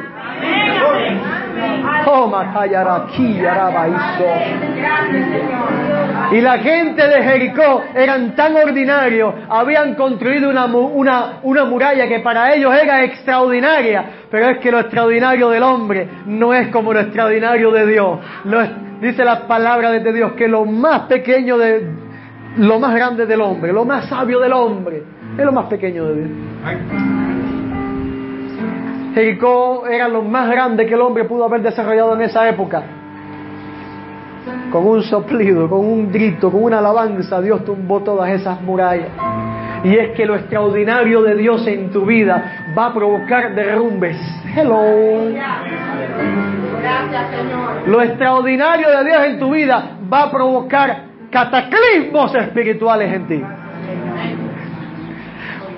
Y 6.32 6.42
la 6.42 6.58
gente 6.60 7.08
de 7.08 7.24
Jericó 7.24 7.84
eran 7.96 8.36
tan 8.36 8.56
ordinarios, 8.56 9.34
habían 9.50 9.96
construido 9.96 10.50
una, 10.50 10.66
una, 10.66 11.40
una 11.44 11.66
muralla 11.66 12.08
que 12.08 12.20
para 12.20 12.54
ellos 12.54 12.74
era 12.74 13.04
extraordinaria, 13.04 14.06
pero 14.30 14.50
es 14.50 14.60
que 14.60 14.72
lo 14.72 14.80
extraordinario 14.80 15.50
del 15.50 15.64
hombre 15.64 16.08
no 16.26 16.54
es 16.54 16.68
como 16.70 16.94
lo 16.94 17.00
extraordinario 17.00 17.72
de 17.72 17.88
Dios. 17.88 18.20
dice 19.02 19.26
la 19.26 19.48
palabra 19.48 19.92
de 19.92 20.14
Dios 20.14 20.34
que 20.34 20.48
lo 20.48 20.66
más 20.66 21.02
pequeño 21.02 21.58
de, 21.58 21.88
lo 22.58 22.80
más 22.80 22.94
grande 22.94 23.26
del 23.26 23.42
hombre, 23.42 23.74
lo 23.74 23.86
más 23.86 24.08
sabio 24.08 24.40
del 24.40 24.54
hombre, 24.54 25.04
es 25.38 25.46
lo 25.46 25.52
más 25.52 25.66
pequeño 25.66 26.06
de 26.06 26.16
Dios. 26.16 27.29
Jericó 29.14 29.88
era 29.88 30.08
lo 30.08 30.22
más 30.22 30.50
grande 30.50 30.86
que 30.86 30.94
el 30.94 31.02
hombre 31.02 31.26
pudo 31.26 31.46
haber 31.46 31.62
desarrollado 31.62 32.14
en 32.16 32.22
esa 32.22 32.48
época. 32.48 32.84
Con 34.72 34.86
un 34.86 35.04
soplido, 35.04 35.68
con 35.70 35.80
un 35.80 36.12
grito, 36.12 36.52
con 36.52 36.64
una 36.64 36.80
alabanza, 36.80 37.42
Dios 37.42 37.66
tumbó 37.66 38.02
todas 38.02 38.30
esas 38.30 38.62
murallas. 38.62 39.10
Y 39.84 39.96
es 39.96 40.12
que 40.12 40.26
lo 40.26 40.36
extraordinario 40.36 41.22
de 41.24 41.36
Dios 41.36 41.66
en 41.68 41.90
tu 41.90 42.06
vida 42.06 42.74
va 42.78 42.88
a 42.88 42.94
provocar 42.94 43.56
derrumbes. 43.56 44.18
Hello. 44.56 45.32
Gracias, 46.82 47.30
Señor. 47.32 47.88
Lo 47.88 48.02
extraordinario 48.02 48.90
de 48.90 49.06
Dios 49.06 49.24
en 49.26 49.40
tu 49.40 49.52
vida 49.52 49.98
va 50.12 50.24
a 50.24 50.32
provocar 50.32 51.04
cataclismos 51.32 52.36
espirituales 52.36 53.14
en 53.14 53.28
ti. 53.28 53.44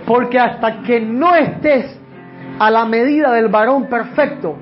Porque 0.06 0.40
hasta 0.40 0.82
que 0.82 1.00
no 1.00 1.36
estés 1.36 2.01
a 2.62 2.70
la 2.70 2.86
medida 2.86 3.32
del 3.32 3.48
varón 3.48 3.86
perfecto, 3.88 4.56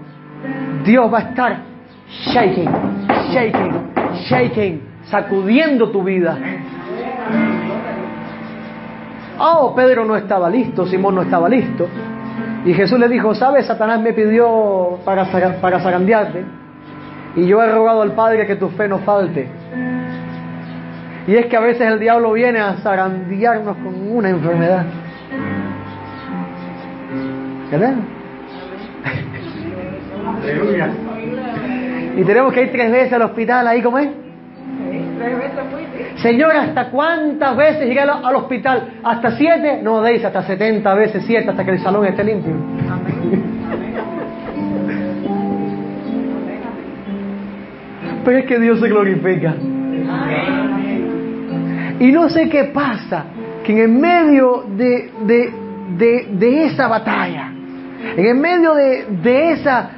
Dios 0.86 1.14
va 1.14 1.18
a 1.18 1.22
estar 1.22 1.58
shaking, 2.32 2.70
shaking, 3.30 3.94
shaking, 4.30 4.82
sacudiendo 5.04 5.90
tu 5.90 6.02
vida. 6.02 6.38
Oh, 9.38 9.74
Pedro 9.76 10.06
no 10.06 10.16
estaba 10.16 10.50
listo, 10.50 10.88
Simón 10.88 11.16
no 11.16 11.24
estaba 11.24 11.50
listo. 11.50 11.90
Y 12.64 12.74
Jesús 12.74 12.98
le 12.98 13.10
dijo, 13.10 13.36
¿sabes? 13.36 13.66
Satanás 13.66 14.00
me 14.00 14.14
pidió 14.14 15.00
para, 15.04 15.26
para 15.60 15.82
zarandearte. 15.82 16.46
Y 17.36 17.48
yo 17.48 17.62
he 17.62 17.70
rogado 17.70 18.02
al 18.02 18.14
Padre 18.14 18.48
que 18.48 18.56
tu 18.56 18.70
fe 18.70 18.88
no 18.88 19.00
falte. 19.00 19.46
Y 21.28 21.36
es 21.36 21.48
que 21.48 21.58
a 21.58 21.60
veces 21.60 21.82
el 21.82 22.00
diablo 22.00 22.32
viene 22.32 22.60
a 22.60 22.76
zarandearnos 22.76 23.76
con 23.76 24.10
una 24.10 24.30
enfermedad. 24.30 24.86
¿Verdad? 27.72 27.96
y 32.18 32.24
tenemos 32.24 32.54
que 32.54 32.64
ir 32.64 32.72
tres 32.72 32.92
veces 32.92 33.14
al 33.14 33.22
hospital, 33.22 33.68
ahí 33.68 33.82
como 33.82 34.00
es. 34.00 34.10
Señor, 36.16 36.52
¿hasta 36.52 36.90
cuántas 36.90 37.56
veces 37.56 37.88
llegué 37.88 38.02
al 38.02 38.36
hospital? 38.36 38.94
¿Hasta 39.04 39.32
siete? 39.32 39.80
No, 39.82 40.02
deis 40.02 40.24
hasta 40.24 40.44
setenta 40.44 40.94
veces 40.94 41.24
siete 41.26 41.50
hasta 41.50 41.64
que 41.64 41.72
el 41.72 41.80
salón 41.80 42.06
esté 42.06 42.24
limpio. 42.24 42.54
Pero 48.26 48.38
es 48.38 48.46
que 48.46 48.60
Dios 48.60 48.80
se 48.80 48.88
glorifica. 48.88 49.56
Y 52.00 52.12
no 52.12 52.30
sé 52.30 52.50
qué 52.50 52.66
pasa, 52.66 53.26
que 53.64 53.74
en 53.74 53.80
el 53.80 53.90
medio 53.90 54.66
de, 54.76 55.12
de, 55.26 55.54
de, 55.98 56.28
de 56.32 56.66
esa 56.66 56.88
batalla, 56.88 57.49
en 58.18 58.26
el 58.26 58.36
medio 58.36 58.74
de, 58.76 59.06
de, 59.22 59.52
esa, 59.52 59.90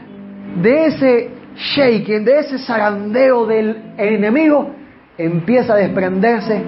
de 0.61 0.85
ese 0.87 1.29
shaking, 1.55 2.25
de 2.25 2.39
ese 2.39 2.57
zarandeo 2.59 3.45
del 3.45 3.77
enemigo, 3.97 4.71
empieza 5.17 5.73
a 5.73 5.77
desprenderse 5.77 6.63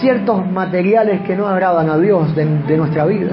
ciertos 0.00 0.48
materiales 0.50 1.22
que 1.22 1.36
no 1.36 1.46
agradan 1.46 1.90
a 1.90 1.98
Dios 1.98 2.34
de, 2.34 2.76
nuestra 2.76 3.04
vida. 3.04 3.32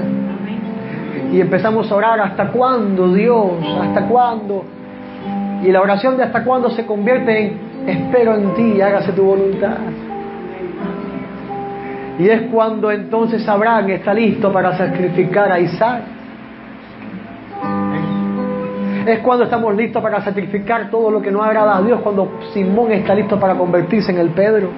Y 1.32 1.40
empezamos 1.40 1.90
a 1.90 1.94
orar, 1.94 2.20
¿hasta 2.20 2.48
cuándo, 2.48 3.12
Dios? 3.14 3.52
¿Hasta 3.80 4.06
cuándo? 4.06 4.64
Y 5.62 5.70
la 5.70 5.80
oración 5.80 6.16
de 6.16 6.24
hasta 6.24 6.42
cuándo 6.42 6.70
se 6.70 6.84
convierte 6.84 7.46
en, 7.46 7.88
espero 7.88 8.34
en 8.34 8.54
ti, 8.54 8.80
hágase 8.80 9.12
tu 9.12 9.22
voluntad. 9.22 9.76
Y 12.18 12.28
es 12.28 12.42
cuando 12.52 12.90
entonces 12.90 13.48
Abraham 13.48 13.90
está 13.90 14.12
listo 14.12 14.52
para 14.52 14.76
sacrificar 14.76 15.50
a 15.50 15.60
Isaac. 15.60 16.02
Es 19.06 19.20
cuando 19.20 19.44
estamos 19.44 19.74
listos 19.74 20.02
para 20.02 20.22
sacrificar 20.22 20.90
todo 20.90 21.10
lo 21.10 21.22
que 21.22 21.30
no 21.30 21.42
agrada 21.42 21.76
a 21.76 21.82
Dios, 21.82 22.00
cuando 22.00 22.38
Simón 22.52 22.92
está 22.92 23.14
listo 23.14 23.38
para 23.38 23.54
convertirse 23.54 24.12
en 24.12 24.18
el 24.18 24.30
Pedro. 24.30 24.68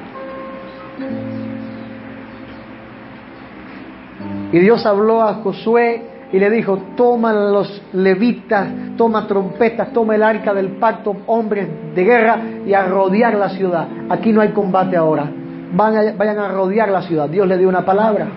Y 4.53 4.59
Dios 4.59 4.85
habló 4.85 5.23
a 5.23 5.35
Josué 5.35 6.03
y 6.31 6.39
le 6.39 6.51
dijo, 6.51 6.79
toma 6.97 7.33
los 7.33 7.83
levitas, 7.93 8.69
toma 8.97 9.27
trompetas, 9.27 9.93
toma 9.93 10.15
el 10.15 10.23
arca 10.23 10.55
del 10.55 10.69
pacto, 10.73 11.17
hombres 11.27 11.69
de 11.95 12.05
guerra 12.05 12.39
y 12.67 12.75
a 12.75 12.85
rodear 12.85 13.35
la 13.35 13.51
ciudad. 13.51 13.89
Aquí 14.09 14.33
no 14.33 14.41
hay 14.41 14.51
combate 14.51 14.97
ahora, 14.97 15.31
vayan 15.73 16.39
a 16.39 16.49
rodear 16.49 16.91
la 16.91 17.03
ciudad. 17.03 17.29
Dios 17.29 17.47
le 17.47 17.59
dio 17.59 17.69
una 17.69 17.85
palabra. 17.85 18.29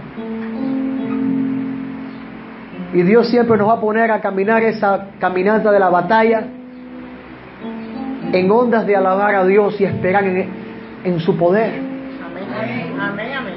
Y 2.93 3.01
Dios 3.01 3.29
siempre 3.29 3.57
nos 3.57 3.67
va 3.67 3.73
a 3.73 3.81
poner 3.81 4.11
a 4.11 4.21
caminar 4.21 4.63
esa 4.63 5.07
caminata 5.19 5.71
de 5.71 5.79
la 5.79 5.89
batalla 5.89 6.43
en 8.31 8.51
ondas 8.51 8.85
de 8.85 8.95
alabar 8.95 9.35
a 9.35 9.45
Dios 9.45 9.79
y 9.79 9.85
esperar 9.85 10.23
en, 10.23 11.19
su 11.19 11.37
poder. 11.37 11.71
Amén, 12.25 12.47
amén, 12.99 13.53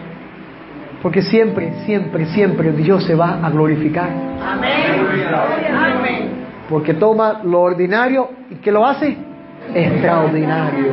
Porque 1.02 1.22
siempre, 1.22 1.72
siempre, 1.84 2.26
siempre 2.26 2.72
Dios 2.72 3.04
se 3.04 3.14
va 3.14 3.44
a 3.44 3.50
glorificar. 3.50 4.10
Amén. 4.42 4.98
Porque 6.68 6.94
toma 6.94 7.40
lo 7.44 7.62
ordinario 7.62 8.28
y 8.50 8.56
que 8.56 8.70
lo 8.70 8.86
hace 8.86 9.16
extraordinario. 9.74 10.92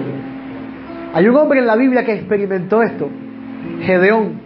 Hay 1.14 1.28
un 1.28 1.36
hombre 1.36 1.60
en 1.60 1.68
la 1.68 1.76
Biblia 1.76 2.04
que 2.04 2.14
experimentó 2.14 2.82
esto, 2.82 3.10
Gedeón. 3.82 4.45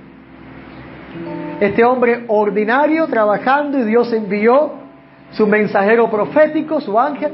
Este 1.60 1.84
hombre 1.84 2.26
ordinario 2.28 3.08
trabajando 3.08 3.80
y 3.80 3.84
Dios 3.84 4.12
envió 4.14 4.72
su 5.32 5.46
mensajero 5.46 6.10
profético, 6.10 6.80
su 6.80 7.00
ángel. 7.00 7.34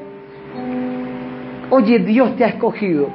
Oye, 1.69 1.99
Dios 1.99 2.35
te 2.35 2.43
ha 2.43 2.47
escogido. 2.47 3.09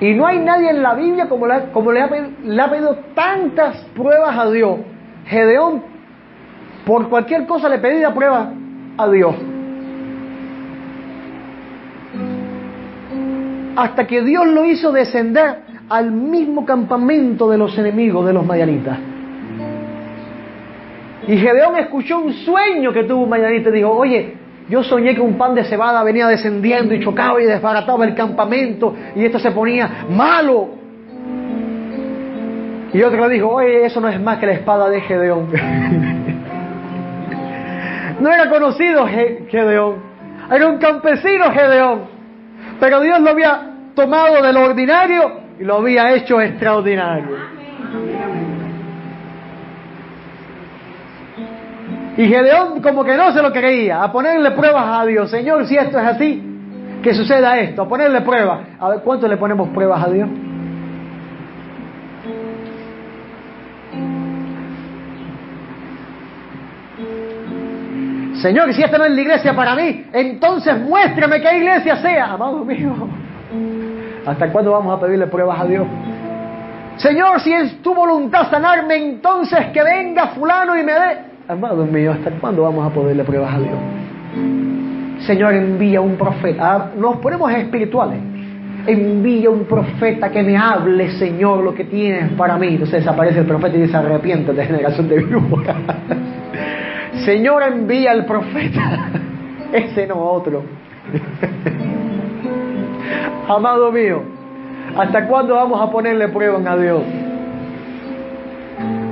Y 0.00 0.12
no 0.14 0.26
hay 0.26 0.38
nadie 0.38 0.70
en 0.70 0.82
la 0.82 0.94
Biblia 0.94 1.28
como, 1.28 1.46
le, 1.46 1.54
ha, 2.00 2.10
le 2.44 2.62
ha 2.62 2.70
pedido 2.70 2.98
tantas 3.14 3.76
pruebas 3.94 4.36
a 4.36 4.50
Dios. 4.50 4.78
Gedeón, 5.26 5.82
por 6.84 7.08
cualquier 7.08 7.46
cosa 7.46 7.68
le 7.68 7.78
pedía 7.78 8.12
pruebas 8.12 8.48
a 8.98 9.08
Dios. 9.08 9.34
hasta 13.76 14.06
que 14.06 14.22
Dios 14.22 14.46
lo 14.46 14.64
hizo 14.64 14.90
descender 14.90 15.58
al 15.88 16.10
mismo 16.10 16.64
campamento 16.64 17.48
de 17.50 17.58
los 17.58 17.76
enemigos 17.78 18.26
de 18.26 18.32
los 18.32 18.44
mayanitas. 18.44 18.98
Y 21.26 21.36
Gedeón 21.38 21.76
escuchó 21.76 22.18
un 22.18 22.32
sueño 22.32 22.92
que 22.92 23.04
tuvo 23.04 23.24
un 23.24 23.30
mayanita 23.30 23.70
y 23.70 23.72
dijo, 23.72 23.90
oye, 23.90 24.34
yo 24.68 24.82
soñé 24.82 25.14
que 25.14 25.20
un 25.20 25.38
pan 25.38 25.54
de 25.54 25.64
cebada 25.64 26.02
venía 26.02 26.26
descendiendo 26.26 26.94
y 26.94 27.00
chocaba 27.00 27.40
y 27.40 27.46
desbarataba 27.46 28.04
el 28.04 28.14
campamento 28.14 28.94
y 29.14 29.24
esto 29.24 29.38
se 29.38 29.50
ponía 29.50 30.06
malo. 30.10 30.68
Y 32.92 33.02
otro 33.02 33.28
le 33.28 33.34
dijo, 33.34 33.48
oye, 33.48 33.84
eso 33.84 34.00
no 34.00 34.08
es 34.08 34.20
más 34.20 34.38
que 34.38 34.46
la 34.46 34.52
espada 34.52 34.88
de 34.88 35.00
Gedeón. 35.00 35.48
no 38.20 38.32
era 38.32 38.48
conocido 38.48 39.06
Gedeón, 39.06 39.96
era 40.50 40.68
un 40.68 40.78
campesino 40.78 41.50
Gedeón. 41.50 42.16
Pero 42.78 43.00
Dios 43.00 43.20
lo 43.20 43.30
había 43.30 43.70
tomado 43.94 44.42
de 44.42 44.52
lo 44.52 44.64
ordinario 44.64 45.40
y 45.58 45.64
lo 45.64 45.76
había 45.76 46.14
hecho 46.14 46.40
extraordinario. 46.40 47.55
Y 52.16 52.28
Gedeón 52.28 52.80
como 52.80 53.04
que 53.04 53.14
no 53.14 53.32
se 53.32 53.42
lo 53.42 53.52
creía, 53.52 54.02
a 54.02 54.10
ponerle 54.10 54.50
pruebas 54.52 55.00
a 55.00 55.04
Dios. 55.04 55.30
Señor, 55.30 55.66
si 55.66 55.76
esto 55.76 55.98
es 55.98 56.06
así, 56.06 56.42
que 57.02 57.14
suceda 57.14 57.58
esto, 57.58 57.82
a 57.82 57.88
ponerle 57.88 58.22
pruebas. 58.22 58.60
A 58.80 58.88
ver, 58.88 59.00
¿cuánto 59.00 59.28
le 59.28 59.36
ponemos 59.36 59.68
pruebas 59.68 60.02
a 60.02 60.10
Dios? 60.10 60.28
Señor, 68.40 68.72
si 68.72 68.82
esta 68.82 68.96
no 68.96 69.04
es 69.04 69.12
la 69.12 69.20
iglesia 69.20 69.54
para 69.54 69.74
mí, 69.74 70.06
entonces 70.12 70.78
muéstrame 70.78 71.40
qué 71.40 71.58
iglesia 71.58 71.96
sea, 71.96 72.32
amado 72.32 72.64
mío. 72.64 72.94
¿Hasta 74.26 74.50
cuándo 74.50 74.72
vamos 74.72 74.96
a 74.96 75.00
pedirle 75.00 75.26
pruebas 75.26 75.60
a 75.60 75.64
Dios? 75.66 75.86
Señor, 76.96 77.40
si 77.40 77.52
es 77.52 77.82
tu 77.82 77.94
voluntad 77.94 78.50
sanarme, 78.50 78.96
entonces 78.96 79.66
que 79.66 79.82
venga 79.82 80.28
fulano 80.28 80.78
y 80.78 80.82
me 80.82 80.92
dé. 80.92 81.25
Amado 81.48 81.86
mío, 81.86 82.10
¿hasta 82.10 82.32
cuándo 82.32 82.62
vamos 82.62 82.84
a 82.84 82.92
pedirle 82.92 83.22
pruebas 83.22 83.54
a 83.54 83.60
Dios? 83.60 83.78
Señor, 85.26 85.54
envía 85.54 86.00
un 86.00 86.16
profeta. 86.16 86.90
Nos 86.98 87.18
ponemos 87.18 87.52
espirituales. 87.52 88.18
Envía 88.84 89.48
un 89.50 89.64
profeta 89.64 90.28
que 90.28 90.42
me 90.42 90.56
hable, 90.56 91.12
Señor, 91.12 91.62
lo 91.62 91.72
que 91.72 91.84
tienes 91.84 92.32
para 92.32 92.58
mí. 92.58 92.66
Entonces 92.66 93.04
desaparece 93.04 93.38
el 93.38 93.46
profeta 93.46 93.76
y 93.76 93.82
dice, 93.82 93.96
arrepiente 93.96 94.52
de 94.52 94.66
generación 94.66 95.08
de 95.08 95.22
víbora. 95.22 95.76
Señor, 97.24 97.62
envía 97.62 98.10
al 98.10 98.26
profeta. 98.26 99.10
Ese 99.72 100.04
no 100.08 100.18
otro. 100.18 100.64
Amado 103.48 103.92
mío, 103.92 104.20
¿hasta 104.98 105.28
cuándo 105.28 105.54
vamos 105.54 105.80
a 105.80 105.92
ponerle 105.92 106.26
prueba 106.26 106.58
a 106.68 106.76
Dios? 106.76 107.02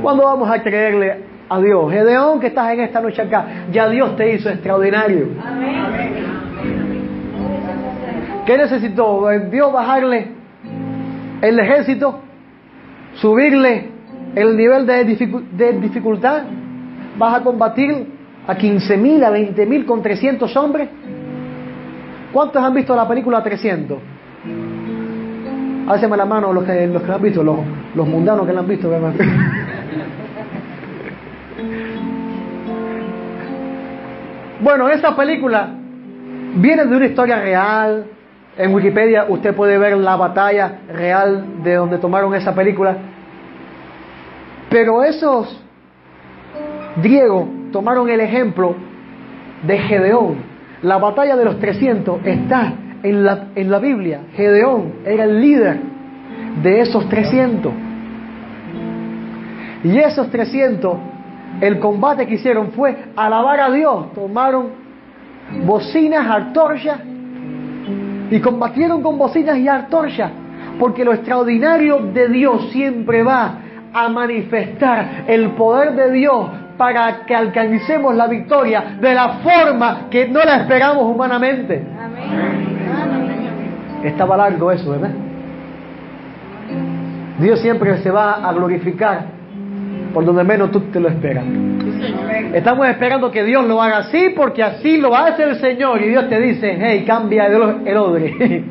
¿Cuándo 0.02 0.24
vamos 0.24 0.50
a 0.50 0.60
creerle 0.60 1.33
a 1.48 1.60
Dios? 1.60 1.92
Gedeón, 1.92 2.40
que 2.40 2.48
estás 2.48 2.72
en 2.72 2.80
esta 2.80 3.00
noche 3.00 3.22
acá, 3.22 3.46
ya 3.70 3.88
Dios 3.88 4.16
te 4.16 4.34
hizo 4.34 4.48
extraordinario. 4.48 5.28
¿Qué 8.46 8.58
necesitó? 8.58 9.28
Dios 9.50 9.72
bajarle 9.72 10.28
el 11.40 11.58
ejército, 11.58 12.20
subirle 13.14 13.88
el 14.34 14.56
nivel 14.56 14.86
de, 14.86 15.04
dificultad. 15.80 16.42
Vas 17.16 17.40
a 17.40 17.42
combatir 17.42 18.06
a 18.46 18.56
15.000, 18.56 19.24
a 19.24 19.30
20.000 19.30 19.86
con 19.86 20.02
300 20.02 20.56
hombres. 20.56 20.88
¿Cuántos 22.32 22.62
han 22.62 22.74
visto 22.74 22.94
la 22.96 23.06
película 23.06 23.42
300? 23.42 23.98
Háceme 25.86 26.16
la 26.16 26.24
mano 26.24 26.52
los 26.52 26.64
que, 26.64 26.86
los 26.86 27.02
que 27.02 27.08
la 27.08 27.14
han 27.14 27.22
visto, 27.22 27.42
los, 27.42 27.58
los 27.94 28.08
mundanos 28.08 28.46
que 28.46 28.52
la 28.52 28.60
han 28.60 28.68
visto. 28.68 28.90
Bueno, 34.60 34.88
esa 34.88 35.14
película 35.16 35.68
viene 36.56 36.84
de 36.84 36.96
una 36.96 37.06
historia 37.06 37.40
real. 37.40 38.06
En 38.56 38.72
Wikipedia 38.72 39.26
usted 39.28 39.54
puede 39.54 39.78
ver 39.78 39.96
la 39.96 40.16
batalla 40.16 40.80
real 40.88 41.62
de 41.64 41.74
donde 41.74 41.98
tomaron 41.98 42.34
esa 42.34 42.54
película. 42.54 42.96
Pero 44.70 45.02
esos 45.02 45.60
griegos 47.02 47.48
tomaron 47.72 48.08
el 48.08 48.20
ejemplo 48.20 48.76
de 49.66 49.78
Gedeón. 49.78 50.36
La 50.82 50.98
batalla 50.98 51.36
de 51.36 51.44
los 51.44 51.58
300 51.58 52.24
está 52.24 52.74
en 53.02 53.24
la, 53.24 53.48
en 53.54 53.70
la 53.70 53.78
Biblia, 53.78 54.20
Gedeón 54.34 54.94
era 55.04 55.24
el 55.24 55.40
líder 55.40 55.78
de 56.62 56.80
esos 56.80 57.08
300. 57.08 57.72
Y 59.84 59.98
esos 59.98 60.30
300, 60.30 60.96
el 61.60 61.78
combate 61.78 62.26
que 62.26 62.34
hicieron 62.34 62.72
fue 62.72 62.96
alabar 63.16 63.60
a 63.60 63.70
Dios. 63.70 64.12
Tomaron 64.14 64.68
bocinas, 65.64 66.28
antorchas 66.28 67.00
y 68.30 68.40
combatieron 68.40 69.02
con 69.02 69.18
bocinas 69.18 69.58
y 69.58 69.68
antorchas. 69.68 70.30
Porque 70.78 71.04
lo 71.04 71.12
extraordinario 71.12 71.98
de 72.12 72.28
Dios 72.28 72.70
siempre 72.72 73.22
va 73.22 73.58
a 73.92 74.08
manifestar 74.08 75.24
el 75.28 75.50
poder 75.50 75.94
de 75.94 76.10
Dios 76.12 76.48
para 76.76 77.24
que 77.26 77.34
alcancemos 77.34 78.14
la 78.16 78.26
victoria 78.26 78.96
de 79.00 79.14
la 79.14 79.34
forma 79.34 80.08
que 80.10 80.26
no 80.28 80.40
la 80.40 80.56
esperamos 80.56 81.04
humanamente. 81.04 81.86
Amén. 81.96 82.64
Estaba 84.02 84.36
largo 84.36 84.72
eso, 84.72 84.90
¿verdad? 84.90 85.12
Dios 87.38 87.60
siempre 87.60 87.98
se 87.98 88.10
va 88.10 88.46
a 88.48 88.52
glorificar 88.52 89.26
por 90.12 90.24
donde 90.24 90.44
menos 90.44 90.70
tú 90.70 90.80
te 90.80 91.00
lo 91.00 91.08
esperas. 91.08 91.44
Estamos 92.54 92.86
esperando 92.88 93.30
que 93.30 93.42
Dios 93.42 93.66
lo 93.66 93.82
haga 93.82 93.98
así 93.98 94.32
porque 94.36 94.62
así 94.62 94.98
lo 94.98 95.14
hace 95.14 95.42
el 95.42 95.56
Señor 95.56 96.00
y 96.02 96.08
Dios 96.08 96.28
te 96.28 96.40
dice, 96.40 96.78
hey, 96.80 97.04
cambia 97.04 97.46
el 97.46 97.96
odre. 97.96 98.64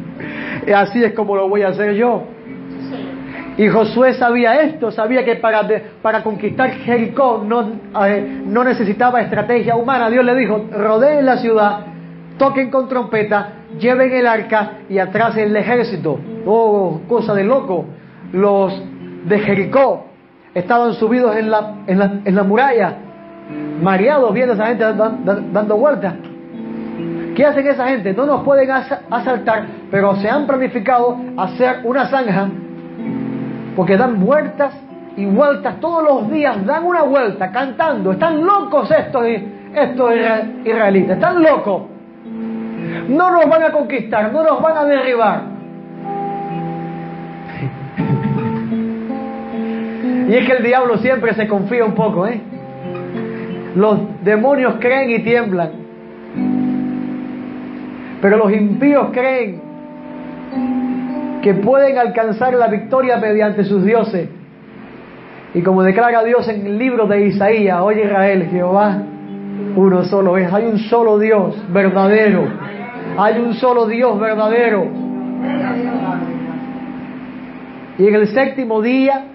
así 0.75 1.03
es 1.03 1.13
como 1.13 1.35
lo 1.35 1.49
voy 1.49 1.63
a 1.63 1.69
hacer 1.69 1.93
yo. 1.95 2.23
Y 3.57 3.67
Josué 3.67 4.13
sabía 4.13 4.61
esto, 4.61 4.89
sabía 4.89 5.23
que 5.23 5.35
para, 5.35 5.67
para 6.01 6.23
conquistar 6.23 6.71
Jericó 6.71 7.43
no, 7.45 7.73
eh, 8.07 8.41
no 8.45 8.63
necesitaba 8.63 9.21
estrategia 9.21 9.75
humana. 9.75 10.09
Dios 10.09 10.25
le 10.25 10.35
dijo, 10.35 10.65
rodeen 10.71 11.25
la 11.25 11.37
ciudad, 11.37 11.81
toquen 12.37 12.71
con 12.71 12.87
trompeta, 12.87 13.49
lleven 13.77 14.11
el 14.11 14.25
arca 14.25 14.79
y 14.89 14.97
atrás 14.97 15.37
el 15.37 15.55
ejército. 15.55 16.19
Oh, 16.45 17.01
cosa 17.07 17.35
de 17.35 17.43
loco. 17.43 17.85
Los 18.31 18.81
de 19.25 19.39
Jericó 19.39 20.12
estaban 20.53 20.93
subidos 20.93 21.35
en 21.35 21.49
la, 21.49 21.75
en 21.87 21.99
la, 21.99 22.13
en 22.23 22.35
la 22.35 22.43
muralla, 22.43 22.95
mareados 23.81 24.33
viendo 24.33 24.53
a 24.53 24.55
esa 24.55 24.65
gente 24.67 24.83
dando 25.51 25.77
vueltas. 25.77 26.13
¿Qué 27.35 27.45
hacen 27.45 27.65
esa 27.65 27.87
gente? 27.87 28.13
No 28.13 28.25
nos 28.25 28.43
pueden 28.43 28.69
asaltar, 28.69 29.65
pero 29.89 30.15
se 30.17 30.29
han 30.29 30.45
planificado 30.45 31.17
hacer 31.37 31.81
una 31.83 32.05
zanja 32.07 32.47
porque 33.75 33.97
dan 33.97 34.23
vueltas 34.23 34.73
y 35.15 35.25
vueltas 35.25 35.79
todos 35.79 36.03
los 36.03 36.31
días, 36.31 36.65
dan 36.65 36.83
una 36.83 37.03
vuelta 37.03 37.51
cantando. 37.51 38.11
Están 38.11 38.43
locos 38.43 38.89
estos, 38.91 39.25
estos 39.73 40.11
israelitas, 40.63 41.17
están 41.17 41.41
locos. 41.41 41.83
No 43.07 43.31
nos 43.31 43.47
van 43.47 43.63
a 43.63 43.71
conquistar, 43.71 44.31
no 44.31 44.43
nos 44.43 44.61
van 44.61 44.77
a 44.77 44.85
derribar. 44.85 45.52
Y 50.33 50.35
es 50.35 50.47
que 50.47 50.53
el 50.53 50.63
diablo 50.63 50.97
siempre 50.97 51.31
se 51.35 51.47
confía 51.47 51.85
un 51.85 51.93
poco, 51.93 52.25
¿eh? 52.25 52.41
Los 53.75 53.99
demonios 54.23 54.77
creen 54.79 55.11
y 55.11 55.19
tiemblan. 55.19 55.69
Pero 58.19 58.37
los 58.37 58.51
impíos 58.51 59.09
creen 59.13 59.61
que 61.43 61.53
pueden 61.53 61.99
alcanzar 61.99 62.55
la 62.55 62.65
victoria 62.65 63.17
mediante 63.17 63.63
sus 63.63 63.85
dioses. 63.85 64.27
Y 65.53 65.61
como 65.61 65.83
declara 65.83 66.23
Dios 66.23 66.49
en 66.49 66.65
el 66.65 66.79
libro 66.79 67.05
de 67.05 67.27
Isaías, 67.27 67.79
oye 67.81 68.05
Israel, 68.05 68.47
Jehová, 68.49 69.03
uno 69.75 70.03
solo 70.05 70.35
es, 70.37 70.51
hay 70.51 70.65
un 70.65 70.79
solo 70.79 71.19
Dios 71.19 71.63
verdadero, 71.71 72.47
hay 73.19 73.37
un 73.39 73.53
solo 73.53 73.85
Dios 73.85 74.19
verdadero. 74.19 74.87
Y 77.99 78.07
en 78.07 78.15
el 78.15 78.27
séptimo 78.29 78.81
día, 78.81 79.25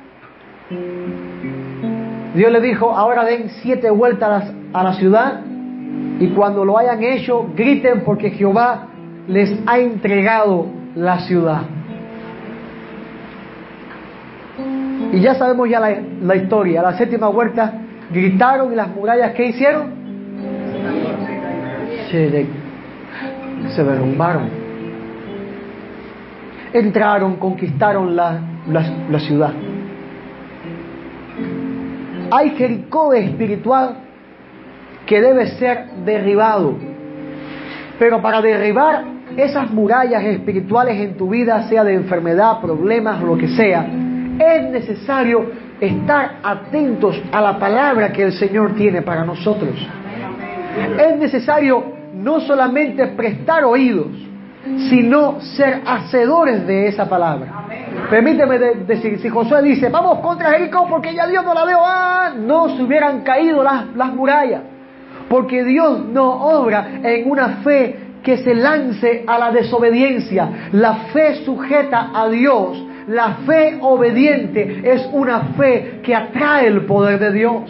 Dios 0.71 2.53
le 2.53 2.61
dijo, 2.61 2.91
ahora 2.91 3.25
den 3.25 3.49
siete 3.63 3.91
vueltas 3.91 4.53
a 4.73 4.83
la 4.83 4.93
ciudad 4.95 5.41
y 6.21 6.29
cuando 6.29 6.65
lo 6.65 6.77
hayan 6.77 7.03
hecho, 7.03 7.49
griten 7.57 8.03
porque 8.05 8.31
Jehová 8.31 8.89
les 9.27 9.59
ha 9.67 9.79
entregado 9.79 10.67
la 10.95 11.21
ciudad. 11.21 11.63
Y 15.13 15.21
ya 15.21 15.35
sabemos 15.37 15.69
ya 15.71 15.81
la, 15.81 16.37
historia. 16.37 16.83
La 16.83 16.99
séptima 16.99 17.29
vuelta 17.29 17.73
gritaron 18.11 18.73
y 18.73 18.77
las 18.77 18.89
murallas, 18.89 19.33
¿qué 19.33 19.47
hicieron? 19.47 19.91
Se, 22.11 23.83
derrumbaron. 23.85 24.51
Entraron, 26.73 27.37
conquistaron 27.37 28.15
la, 28.15 28.41
la 28.67 29.19
ciudad. 29.21 29.53
Hay 32.31 32.51
Jericó 32.51 33.13
espiritual 33.15 33.97
que 35.07 35.21
debe 35.21 35.47
ser 35.59 35.87
derribado. 36.05 36.77
Pero 37.99 38.21
para 38.21 38.41
derribar 38.43 39.05
esas 39.37 39.71
murallas 39.71 40.23
espirituales 40.25 41.01
en 41.01 41.17
tu 41.17 41.31
vida, 41.31 41.69
sea 41.69 41.85
de 41.85 41.95
enfermedad, 41.95 42.61
problemas, 42.61 43.23
lo 43.23 43.37
que 43.37 43.49
sea, 43.49 43.87
es 44.39 44.71
necesario 44.71 45.51
estar 45.81 46.39
atentos 46.43 47.21
a 47.33 47.41
la 47.41 47.59
palabra 47.59 48.13
que 48.13 48.23
el 48.23 48.33
Señor 48.33 48.75
tiene 48.75 49.03
para 49.03 49.25
nosotros. 49.25 49.75
Es 50.99 51.17
necesario 51.17 51.83
no 52.15 52.41
solamente 52.41 53.07
prestar 53.09 53.65
oídos, 53.65 54.09
sino 54.89 55.41
ser 55.41 55.83
hacedores 55.87 56.67
de 56.67 56.89
esa 56.89 57.09
palabra. 57.09 57.67
Permíteme 58.11 58.59
decir, 58.59 59.19
si 59.19 59.29
Josué 59.29 59.63
dice, 59.63 59.89
vamos 59.89 60.21
contra 60.21 60.51
Jericó 60.53 60.87
porque 60.89 61.15
ya 61.15 61.27
Dios 61.27 61.45
no 61.45 61.55
la 61.55 61.65
veo, 61.65 61.81
ah, 61.83 62.33
no 62.37 62.77
se 62.77 62.83
hubieran 62.83 63.23
caído 63.23 63.63
las, 63.63 63.95
las 63.95 64.13
murallas. 64.15 64.63
Porque 65.29 65.65
Dios 65.65 66.07
no 66.07 66.31
obra 66.31 67.01
en 67.03 67.31
una 67.31 67.49
fe 67.65 68.09
que 68.23 68.39
se 68.39 68.55
lance 68.55 69.25
a 69.27 69.39
la 69.39 69.51
desobediencia. 69.51 70.71
La 70.73 70.95
fe 71.13 71.45
sujeta 71.45 72.11
a 72.15 72.29
Dios 72.29 72.89
la 73.09 73.39
fe 73.47 73.79
obediente 73.81 74.83
es 74.85 75.09
una 75.13 75.55
fe 75.57 76.01
que 76.03 76.15
atrae 76.15 76.67
el 76.67 76.85
poder 76.85 77.19
de 77.19 77.33
Dios. 77.33 77.63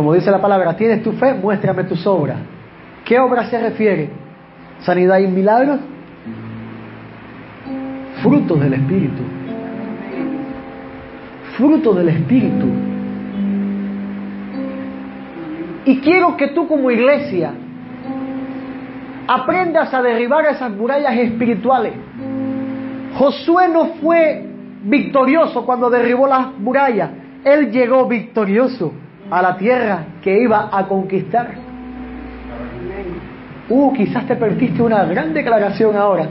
Como 0.00 0.14
dice 0.14 0.30
la 0.30 0.40
palabra, 0.40 0.74
¿tienes 0.76 1.02
tu 1.02 1.12
fe? 1.12 1.34
Muéstrame 1.34 1.84
tus 1.84 2.06
obras. 2.06 2.38
¿Qué 3.04 3.18
obras 3.18 3.50
se 3.50 3.60
refiere? 3.60 4.08
¿Sanidad 4.78 5.18
y 5.18 5.26
milagros? 5.26 5.78
Frutos 8.22 8.58
del 8.60 8.72
Espíritu. 8.72 9.22
Frutos 11.54 11.96
del 11.96 12.08
Espíritu. 12.08 12.66
Y 15.84 16.00
quiero 16.00 16.34
que 16.38 16.48
tú 16.48 16.66
como 16.66 16.90
iglesia 16.90 17.52
aprendas 19.28 19.92
a 19.92 20.00
derribar 20.00 20.46
esas 20.46 20.70
murallas 20.70 21.14
espirituales. 21.14 21.92
Josué 23.18 23.68
no 23.68 23.84
fue 24.00 24.46
victorioso 24.82 25.66
cuando 25.66 25.90
derribó 25.90 26.26
las 26.26 26.58
murallas. 26.58 27.10
Él 27.44 27.70
llegó 27.70 28.08
victorioso 28.08 28.94
a 29.30 29.42
la 29.42 29.56
tierra 29.56 30.04
que 30.22 30.42
iba 30.42 30.68
a 30.72 30.86
conquistar. 30.86 31.54
Uh, 33.68 33.92
quizás 33.92 34.26
te 34.26 34.36
perdiste 34.36 34.82
una 34.82 35.04
gran 35.04 35.32
declaración 35.32 35.96
ahora. 35.96 36.26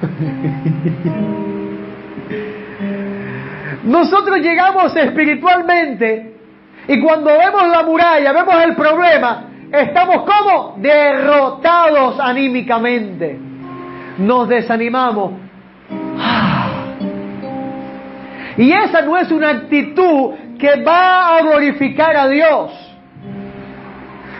Nosotros 3.84 4.40
llegamos 4.40 4.96
espiritualmente 4.96 6.34
y 6.88 7.00
cuando 7.00 7.30
vemos 7.30 7.68
la 7.68 7.84
muralla, 7.84 8.32
vemos 8.32 8.64
el 8.64 8.74
problema, 8.74 9.44
estamos 9.70 10.24
como 10.24 10.74
derrotados 10.78 12.18
anímicamente. 12.18 13.38
Nos 14.18 14.48
desanimamos. 14.48 15.34
Y 18.56 18.72
esa 18.72 19.02
no 19.02 19.16
es 19.18 19.30
una 19.30 19.50
actitud 19.50 20.32
que 20.58 20.82
va 20.82 21.36
a 21.36 21.42
glorificar 21.42 22.16
a 22.16 22.28
Dios. 22.28 22.72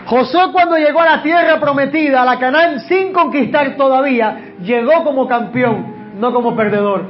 Josué 0.05 0.51
cuando 0.53 0.77
llegó 0.77 1.01
a 1.01 1.17
la 1.17 1.21
tierra 1.21 1.59
prometida, 1.59 2.21
a 2.21 2.25
la 2.25 2.39
Canaán, 2.39 2.79
sin 2.81 3.11
conquistar 3.11 3.75
todavía, 3.75 4.53
llegó 4.61 5.03
como 5.03 5.27
campeón, 5.27 6.13
no 6.17 6.33
como 6.33 6.55
perdedor. 6.55 7.03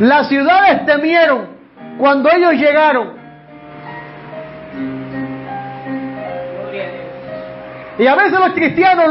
Las 0.00 0.28
ciudades 0.28 0.86
temieron 0.86 1.48
cuando 1.98 2.30
ellos 2.30 2.52
llegaron, 2.52 3.16
y 7.98 8.06
a 8.06 8.14
veces 8.14 8.38
los 8.38 8.52
cristianos 8.52 9.06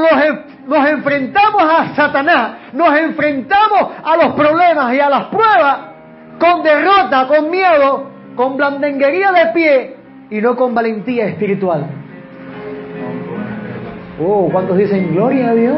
nos, 0.68 0.88
enfrentamos 0.88 1.64
a 1.64 1.96
Satanás, 1.96 2.52
nos 2.72 2.96
enfrentamos 2.98 3.92
a 4.04 4.16
los 4.16 4.34
problemas 4.36 4.94
y 4.94 5.00
a 5.00 5.10
las 5.10 5.26
pruebas 5.26 5.95
con 6.40 6.64
derrota, 6.64 7.28
con 7.28 7.50
miedo, 7.50 8.10
con 8.36 8.58
blandenguería 8.58 9.32
de 9.32 9.46
pie 9.54 9.96
y 10.30 10.42
no 10.42 10.56
con 10.56 10.74
valentía 10.74 11.28
espiritual. 11.28 11.86
Oh, 14.20 14.50
¿cuántos 14.52 14.78
dicen 14.78 15.14
gloria 15.14 15.50
a 15.50 15.56
Dios? 15.56 15.78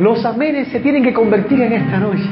Los 0.00 0.24
amenes 0.24 0.68
se 0.68 0.80
tienen 0.80 1.02
que 1.02 1.12
convertir 1.12 1.60
en 1.62 1.72
esta 1.72 1.98
noche. 1.98 2.28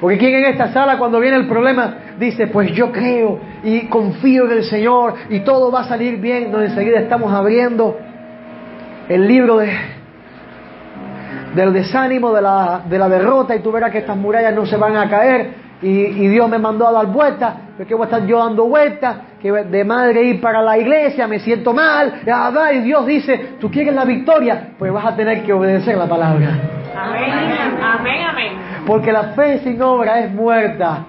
Porque 0.00 0.18
quien 0.18 0.34
en 0.34 0.44
esta 0.46 0.72
sala 0.72 0.98
cuando 0.98 1.20
viene 1.20 1.36
el 1.36 1.46
problema 1.46 1.96
dice, 2.18 2.48
pues 2.48 2.72
yo 2.72 2.92
creo 2.92 3.40
y 3.64 3.86
confío 3.86 4.44
en 4.44 4.58
el 4.58 4.64
Señor 4.64 5.14
y 5.30 5.40
todo 5.40 5.70
va 5.72 5.80
a 5.80 5.84
salir 5.84 6.18
bien. 6.18 6.52
No, 6.52 6.60
enseguida 6.60 7.00
estamos 7.00 7.32
abriendo 7.32 7.96
el 9.08 9.26
libro 9.26 9.58
de, 9.58 9.72
del 11.54 11.72
desánimo, 11.72 12.32
de 12.32 12.42
la, 12.42 12.82
de 12.88 12.98
la 12.98 13.08
derrota 13.08 13.54
y 13.54 13.60
tú 13.60 13.72
verás 13.72 13.90
que 13.90 13.98
estas 13.98 14.16
murallas 14.16 14.54
no 14.54 14.66
se 14.66 14.76
van 14.76 14.96
a 14.96 15.08
caer 15.08 15.66
y, 15.82 16.28
Dios 16.28 16.48
me 16.48 16.58
mandó 16.58 16.88
a 16.88 16.92
dar 16.92 17.06
vueltas, 17.06 17.54
porque 17.76 17.94
voy 17.94 18.04
a 18.04 18.06
estar 18.06 18.26
yo 18.26 18.38
dando 18.38 18.66
vueltas, 18.66 19.16
que 19.40 19.52
de 19.52 19.84
madre 19.84 20.22
ir 20.22 20.40
para 20.40 20.62
la 20.62 20.78
iglesia, 20.78 21.26
me 21.26 21.38
siento 21.38 21.74
mal, 21.74 22.22
y 22.72 22.78
Dios 22.78 23.06
dice, 23.06 23.56
tú 23.60 23.70
quieres 23.70 23.94
la 23.94 24.04
victoria, 24.04 24.70
pues 24.78 24.90
vas 24.90 25.04
a 25.04 25.14
tener 25.14 25.42
que 25.42 25.52
obedecer 25.52 25.98
la 25.98 26.06
palabra. 26.06 26.48
Amén. 26.96 27.30
Amén, 27.82 28.26
amén. 28.26 28.52
Porque 28.86 29.12
la 29.12 29.34
fe 29.34 29.58
sin 29.58 29.80
obra 29.82 30.20
es 30.20 30.32
muerta. 30.32 31.04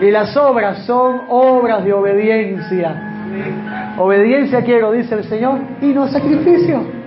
Y 0.00 0.10
las 0.10 0.36
obras 0.36 0.84
son 0.84 1.22
obras 1.28 1.84
de 1.84 1.92
obediencia. 1.92 3.94
Obediencia 3.96 4.62
quiero, 4.62 4.92
dice 4.92 5.14
el 5.14 5.24
Señor, 5.24 5.58
y 5.80 5.86
no 5.86 6.06
sacrificio. 6.08 7.01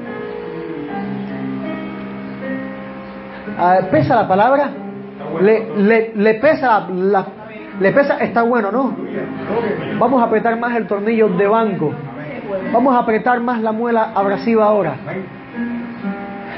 ¿Pesa 3.91 4.15
la 4.15 4.27
palabra? 4.27 4.69
Le, 5.41 5.67
le- 5.77 6.11
le 6.15 6.33
pesa 6.35 6.87
la- 6.89 7.25
le 7.79 7.91
pesa, 7.91 8.17
está 8.19 8.43
bueno, 8.43 8.71
¿no? 8.71 8.95
Vamos 9.99 10.21
a 10.21 10.25
apretar 10.25 10.57
más 10.59 10.75
el 10.75 10.87
tornillo 10.87 11.29
de 11.29 11.47
banco. 11.47 11.93
Vamos 12.71 12.95
a 12.95 12.99
apretar 12.99 13.39
más 13.41 13.61
la 13.61 13.71
muela 13.71 14.11
abrasiva 14.15 14.65
ahora. 14.65 14.95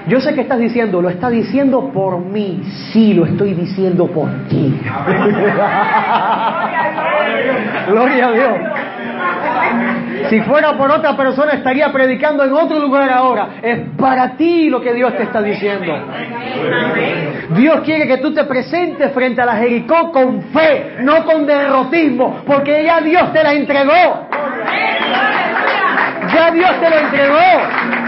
Yo 0.08 0.20
sé 0.22 0.34
que 0.36 0.42
estás 0.42 0.60
diciendo, 0.60 1.02
lo 1.02 1.10
está 1.10 1.30
diciendo 1.30 1.90
por 1.94 2.20
mí. 2.20 2.62
Sí, 2.94 3.14
lo 3.14 3.26
estoy 3.26 3.54
diciendo 3.54 4.08
por 4.08 4.30
ti. 4.48 4.80
Gloria 7.88 8.28
a 8.28 8.32
Dios. 8.32 8.50
Si 10.30 10.42
fuera 10.42 10.78
por 10.78 10.92
otra 10.92 11.16
persona 11.16 11.54
estaría 11.54 11.92
predicando 11.92 12.44
en 12.44 12.54
otro 12.54 12.80
lugar 12.80 13.10
ahora. 13.10 13.60
Es 13.62 13.80
para 13.98 14.36
ti 14.36 14.70
lo 14.70 14.82
que 14.82 14.94
Dios 14.94 15.16
te 15.16 15.24
está 15.24 15.42
diciendo. 15.42 15.94
Dios 17.50 17.82
quiere 17.82 18.08
que 18.08 18.18
tú 18.18 18.34
te 18.34 18.44
presentes 18.46 19.12
frente 19.14 19.42
a 19.42 19.46
la 19.46 19.56
Jericó 19.56 20.12
con 20.12 20.44
fe, 20.52 20.98
no 21.02 21.24
con 21.26 21.46
derrotismo, 21.46 22.42
porque 22.46 22.84
ya 22.84 23.02
Dios 23.02 23.32
te 23.32 23.44
la 23.44 23.54
entregó. 23.54 24.28
Ya 26.34 26.52
Dios 26.52 26.72
te 26.80 26.90
lo 26.90 26.98
entregó. 26.98 28.07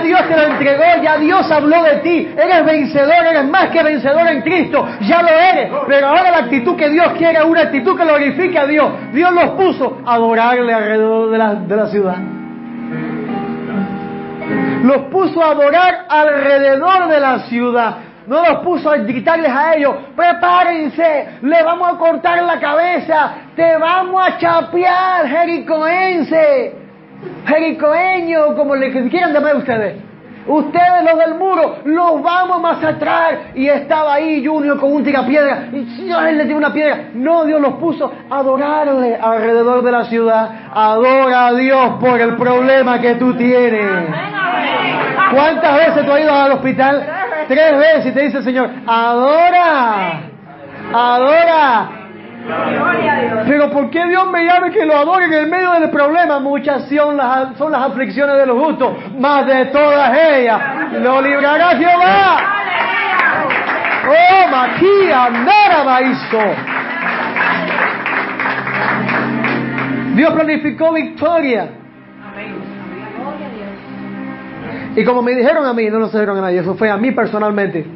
Dios 0.00 0.20
te 0.28 0.36
lo 0.36 0.42
entregó, 0.42 0.82
ya 1.02 1.18
Dios 1.18 1.50
habló 1.50 1.82
de 1.82 1.96
ti. 1.96 2.34
Eres 2.36 2.64
vencedor, 2.64 3.26
eres 3.30 3.44
más 3.44 3.68
que 3.68 3.82
vencedor 3.82 4.26
en 4.28 4.42
Cristo. 4.42 4.86
Ya 5.00 5.22
lo 5.22 5.28
eres. 5.28 5.70
Pero 5.86 6.08
ahora 6.08 6.30
la 6.30 6.38
actitud 6.38 6.76
que 6.76 6.88
Dios 6.88 7.12
quiere 7.18 7.38
es 7.38 7.44
una 7.44 7.62
actitud 7.62 7.96
que 7.96 8.04
glorifique 8.04 8.58
a 8.58 8.66
Dios. 8.66 8.90
Dios 9.12 9.32
los 9.32 9.50
puso 9.50 10.02
a 10.04 10.14
adorarle 10.14 10.72
alrededor 10.72 11.30
de 11.30 11.38
la, 11.38 11.54
de 11.54 11.76
la 11.76 11.86
ciudad. 11.88 12.16
Los 14.82 14.98
puso 15.10 15.42
a 15.42 15.50
adorar 15.50 16.06
alrededor 16.08 17.08
de 17.08 17.20
la 17.20 17.38
ciudad. 17.40 17.96
No 18.26 18.42
los 18.42 18.58
puso 18.64 18.90
a 18.90 18.96
gritarles 18.96 19.52
a 19.52 19.74
ellos, 19.74 19.94
prepárense, 20.16 21.38
le 21.42 21.62
vamos 21.62 21.92
a 21.92 21.96
cortar 21.96 22.42
la 22.42 22.58
cabeza, 22.58 23.34
te 23.54 23.76
vamos 23.76 24.20
a 24.20 24.36
chapear, 24.36 25.28
jericoense 25.28 26.85
jericoeño, 27.46 28.54
como 28.56 28.74
le 28.76 28.90
quieran 29.08 29.32
llamar 29.32 29.56
ustedes. 29.56 29.96
Ustedes 30.48 31.02
los 31.02 31.18
del 31.18 31.34
muro, 31.34 31.78
los 31.84 32.22
vamos 32.22 32.58
a 32.58 32.60
masacrar. 32.60 33.38
Y 33.54 33.66
estaba 33.66 34.14
ahí 34.14 34.46
Junior 34.46 34.78
con 34.78 34.92
un 34.92 35.02
tirapiedra. 35.02 35.68
Y 35.72 35.80
Dios 36.04 36.22
le 36.22 36.44
dio 36.44 36.56
una 36.56 36.72
piedra. 36.72 37.08
No, 37.14 37.44
Dios 37.44 37.60
los 37.60 37.74
puso 37.74 38.12
a 38.30 38.38
adorarle 38.38 39.16
alrededor 39.16 39.82
de 39.82 39.90
la 39.90 40.04
ciudad. 40.04 40.48
Adora 40.72 41.48
a 41.48 41.54
Dios 41.54 41.94
por 42.00 42.20
el 42.20 42.36
problema 42.36 43.00
que 43.00 43.14
tú 43.16 43.34
tienes. 43.34 44.04
¿Cuántas 45.32 45.76
veces 45.78 46.06
tú 46.06 46.12
has 46.12 46.20
ido 46.20 46.32
al 46.32 46.52
hospital? 46.52 47.06
Tres 47.48 47.78
veces 47.78 48.06
y 48.06 48.12
te 48.12 48.22
dice 48.22 48.38
el 48.38 48.44
Señor, 48.44 48.70
adora, 48.86 50.20
adora. 50.92 51.88
Pero 53.46 53.70
¿por 53.70 53.90
qué 53.90 54.06
Dios 54.06 54.30
me 54.30 54.44
llama 54.44 54.70
que 54.70 54.84
lo 54.84 54.96
adore 54.96 55.26
en 55.26 55.32
el 55.32 55.46
medio 55.48 55.72
del 55.72 55.90
problema? 55.90 56.38
Muchas 56.38 56.88
son 56.88 57.16
las, 57.16 57.56
son 57.56 57.72
las 57.72 57.82
aflicciones 57.82 58.36
de 58.36 58.46
los 58.46 58.62
justos, 58.64 58.94
más 59.18 59.46
de 59.46 59.66
todas 59.66 60.16
ellas 60.16 60.60
lo 61.00 61.20
librará 61.20 61.76
Jehová. 61.76 62.36
Oh, 64.08 64.48
Maquía, 64.48 65.30
Narabaizo. 65.30 66.42
Dios 70.14 70.32
planificó 70.32 70.92
victoria. 70.92 71.68
Y 74.94 75.04
como 75.04 75.20
me 75.20 75.34
dijeron 75.34 75.66
a 75.66 75.74
mí, 75.74 75.90
no 75.90 75.98
lo 75.98 76.06
dijeron 76.06 76.38
a 76.38 76.42
nadie, 76.42 76.60
eso 76.60 76.74
fue 76.74 76.90
a 76.90 76.96
mí 76.96 77.12
personalmente. 77.12 77.86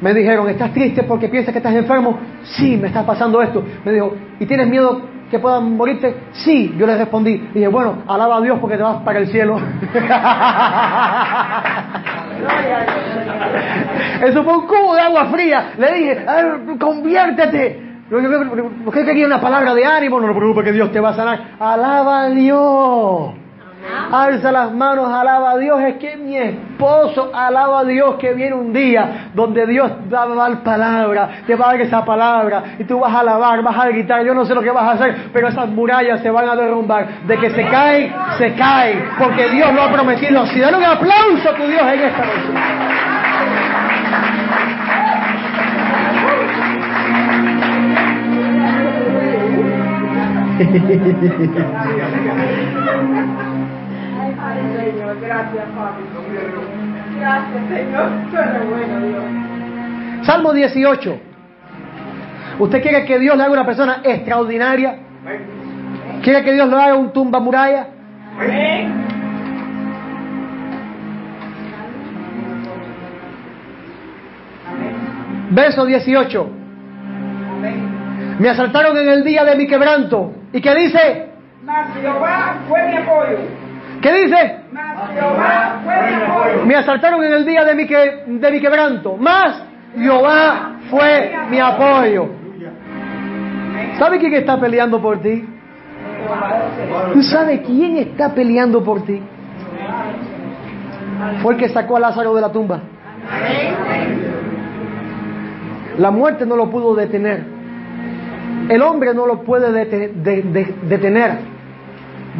Me 0.00 0.14
dijeron, 0.14 0.48
¿estás 0.48 0.72
triste 0.72 1.02
porque 1.04 1.28
piensas 1.28 1.52
que 1.52 1.58
estás 1.58 1.74
enfermo? 1.74 2.18
Sí, 2.42 2.76
me 2.76 2.88
está 2.88 3.04
pasando 3.04 3.40
esto. 3.42 3.62
Me 3.84 3.92
dijo, 3.92 4.14
¿y 4.40 4.46
tienes 4.46 4.68
miedo 4.68 5.00
que 5.30 5.38
puedan 5.38 5.76
morirte? 5.76 6.14
Sí, 6.32 6.74
yo 6.76 6.86
les 6.86 6.98
respondí. 6.98 7.36
Dije, 7.54 7.68
bueno, 7.68 7.98
alaba 8.06 8.38
a 8.38 8.40
Dios 8.40 8.58
porque 8.60 8.76
te 8.76 8.82
vas 8.82 8.96
para 9.02 9.20
el 9.20 9.28
cielo. 9.28 9.56
Eso 14.22 14.44
fue 14.44 14.56
un 14.56 14.66
cubo 14.66 14.94
de 14.94 15.00
agua 15.00 15.26
fría. 15.26 15.72
Le 15.78 15.92
dije, 15.94 16.24
"Ay, 16.26 16.76
conviértete. 16.78 17.80
Porque 18.84 19.04
quería 19.04 19.26
una 19.26 19.40
palabra 19.40 19.74
de 19.74 19.84
ánimo, 19.84 20.20
no 20.20 20.28
te 20.28 20.34
preocupes 20.34 20.64
que 20.64 20.72
Dios 20.72 20.92
te 20.92 21.00
va 21.00 21.10
a 21.10 21.14
sanar. 21.14 21.40
Alaba 21.58 22.22
a 22.22 22.30
Dios. 22.30 23.32
Alza 24.12 24.50
las 24.52 24.72
manos, 24.72 25.12
alaba 25.12 25.52
a 25.52 25.58
Dios. 25.58 25.80
Es 25.82 25.96
que 25.96 26.16
mi 26.16 26.36
esposo 26.36 27.30
alaba 27.34 27.80
a 27.80 27.84
Dios 27.84 28.16
que 28.16 28.32
viene 28.32 28.54
un 28.54 28.72
día 28.72 29.30
donde 29.34 29.66
Dios 29.66 29.90
va 30.12 30.22
a 30.22 30.28
dar 30.28 30.62
palabra, 30.62 31.28
te 31.46 31.54
va 31.54 31.66
a 31.66 31.72
dar 31.72 31.80
esa 31.80 32.04
palabra 32.04 32.62
y 32.78 32.84
tú 32.84 33.00
vas 33.00 33.14
a 33.14 33.20
alabar, 33.20 33.62
vas 33.62 33.78
a 33.78 33.88
gritar. 33.88 34.24
Yo 34.24 34.34
no 34.34 34.44
sé 34.44 34.54
lo 34.54 34.62
que 34.62 34.70
vas 34.70 34.84
a 34.84 34.92
hacer, 34.92 35.30
pero 35.32 35.48
esas 35.48 35.68
murallas 35.68 36.20
se 36.20 36.30
van 36.30 36.48
a 36.48 36.56
derrumbar. 36.56 37.24
De 37.26 37.36
que 37.36 37.50
se 37.50 37.64
caen, 37.66 38.12
se 38.38 38.54
caen, 38.54 39.04
porque 39.18 39.48
Dios 39.50 39.72
lo 39.74 39.82
ha 39.82 39.92
prometido. 39.92 40.46
Si 40.46 40.60
dan 40.60 40.74
un 40.74 40.84
aplauso 40.84 41.50
a 41.50 41.54
tu 41.54 41.66
Dios 41.66 41.82
en 41.82 42.00
esta 42.00 42.24
noche. 42.24 42.94
gracias, 55.34 55.64
papi. 55.76 56.02
Gracias, 57.18 57.68
Señor. 57.68 58.08
Tú 58.30 58.36
eres 58.36 58.68
bueno, 58.68 59.06
Dios. 59.06 60.26
Salmo 60.26 60.52
18. 60.52 61.20
¿Usted 62.58 62.82
quiere 62.82 63.04
que 63.04 63.18
Dios 63.18 63.36
le 63.36 63.42
haga 63.42 63.52
una 63.52 63.66
persona 63.66 64.00
extraordinaria? 64.04 64.98
¿Quiere 66.22 66.44
que 66.44 66.52
Dios 66.52 66.68
le 66.68 66.76
haga 66.76 66.94
un 66.94 67.12
tumba 67.12 67.40
muralla? 67.40 67.88
Amén. 68.38 69.04
Verso 75.50 75.84
18. 75.84 76.50
Me 78.38 78.48
asaltaron 78.48 78.96
en 78.96 79.08
el 79.08 79.24
día 79.24 79.44
de 79.44 79.56
mi 79.56 79.66
quebranto. 79.66 80.32
¿Y 80.52 80.60
qué 80.60 80.74
dice? 80.74 81.28
Mas 81.64 81.88
Jehová 81.94 82.56
fue 82.68 82.88
mi 82.88 82.96
apoyo. 82.96 83.38
¿Qué 84.00 84.12
dice? 84.12 84.63
Mas 85.14 85.22
Jehová 85.22 85.80
fue 85.84 85.94
mi 86.06 86.22
apoyo. 86.22 86.66
Me 86.66 86.76
asaltaron 86.76 87.24
en 87.24 87.32
el 87.32 87.44
día 87.44 87.64
de 87.64 87.74
mi, 87.74 87.86
que- 87.86 88.24
de 88.26 88.50
mi 88.50 88.60
quebranto. 88.60 89.16
Más 89.16 89.62
Jehová 89.96 90.72
fue 90.90 91.32
mi 91.50 91.58
apoyo. 91.60 92.28
¿Sabe 93.98 94.18
quién 94.18 94.34
está 94.34 94.58
peleando 94.58 95.00
por 95.00 95.20
ti? 95.20 95.44
¿Tú 97.12 97.22
sabes 97.22 97.60
quién 97.64 97.98
está 97.98 98.34
peleando 98.34 98.82
por 98.82 99.04
ti? 99.04 99.20
Fue 101.42 101.54
el 101.54 101.60
que 101.60 101.68
sacó 101.68 101.96
a 101.96 102.00
Lázaro 102.00 102.34
de 102.34 102.40
la 102.40 102.50
tumba. 102.50 102.80
La 105.98 106.10
muerte 106.10 106.44
no 106.44 106.56
lo 106.56 106.70
pudo 106.70 106.94
detener. 106.94 107.44
El 108.68 108.82
hombre 108.82 109.14
no 109.14 109.26
lo 109.26 109.42
puede 109.42 109.70
dete- 109.70 110.08
de- 110.12 110.42
de- 110.42 110.74
detener. 110.82 111.38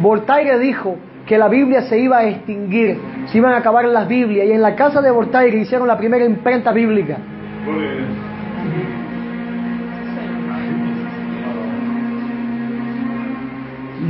Voltaire 0.01 0.59
dijo 0.59 0.97
que 1.25 1.37
la 1.37 1.47
Biblia 1.47 1.81
se 1.83 1.97
iba 1.99 2.17
a 2.19 2.27
extinguir, 2.27 2.97
se 3.27 3.37
iban 3.37 3.53
a 3.53 3.57
acabar 3.57 3.85
las 3.85 4.07
Biblias 4.07 4.47
y 4.47 4.51
en 4.51 4.61
la 4.61 4.75
casa 4.75 5.01
de 5.01 5.09
Voltaire 5.11 5.57
hicieron 5.57 5.87
la 5.87 5.97
primera 5.97 6.23
imprenta 6.25 6.71
bíblica. 6.71 7.17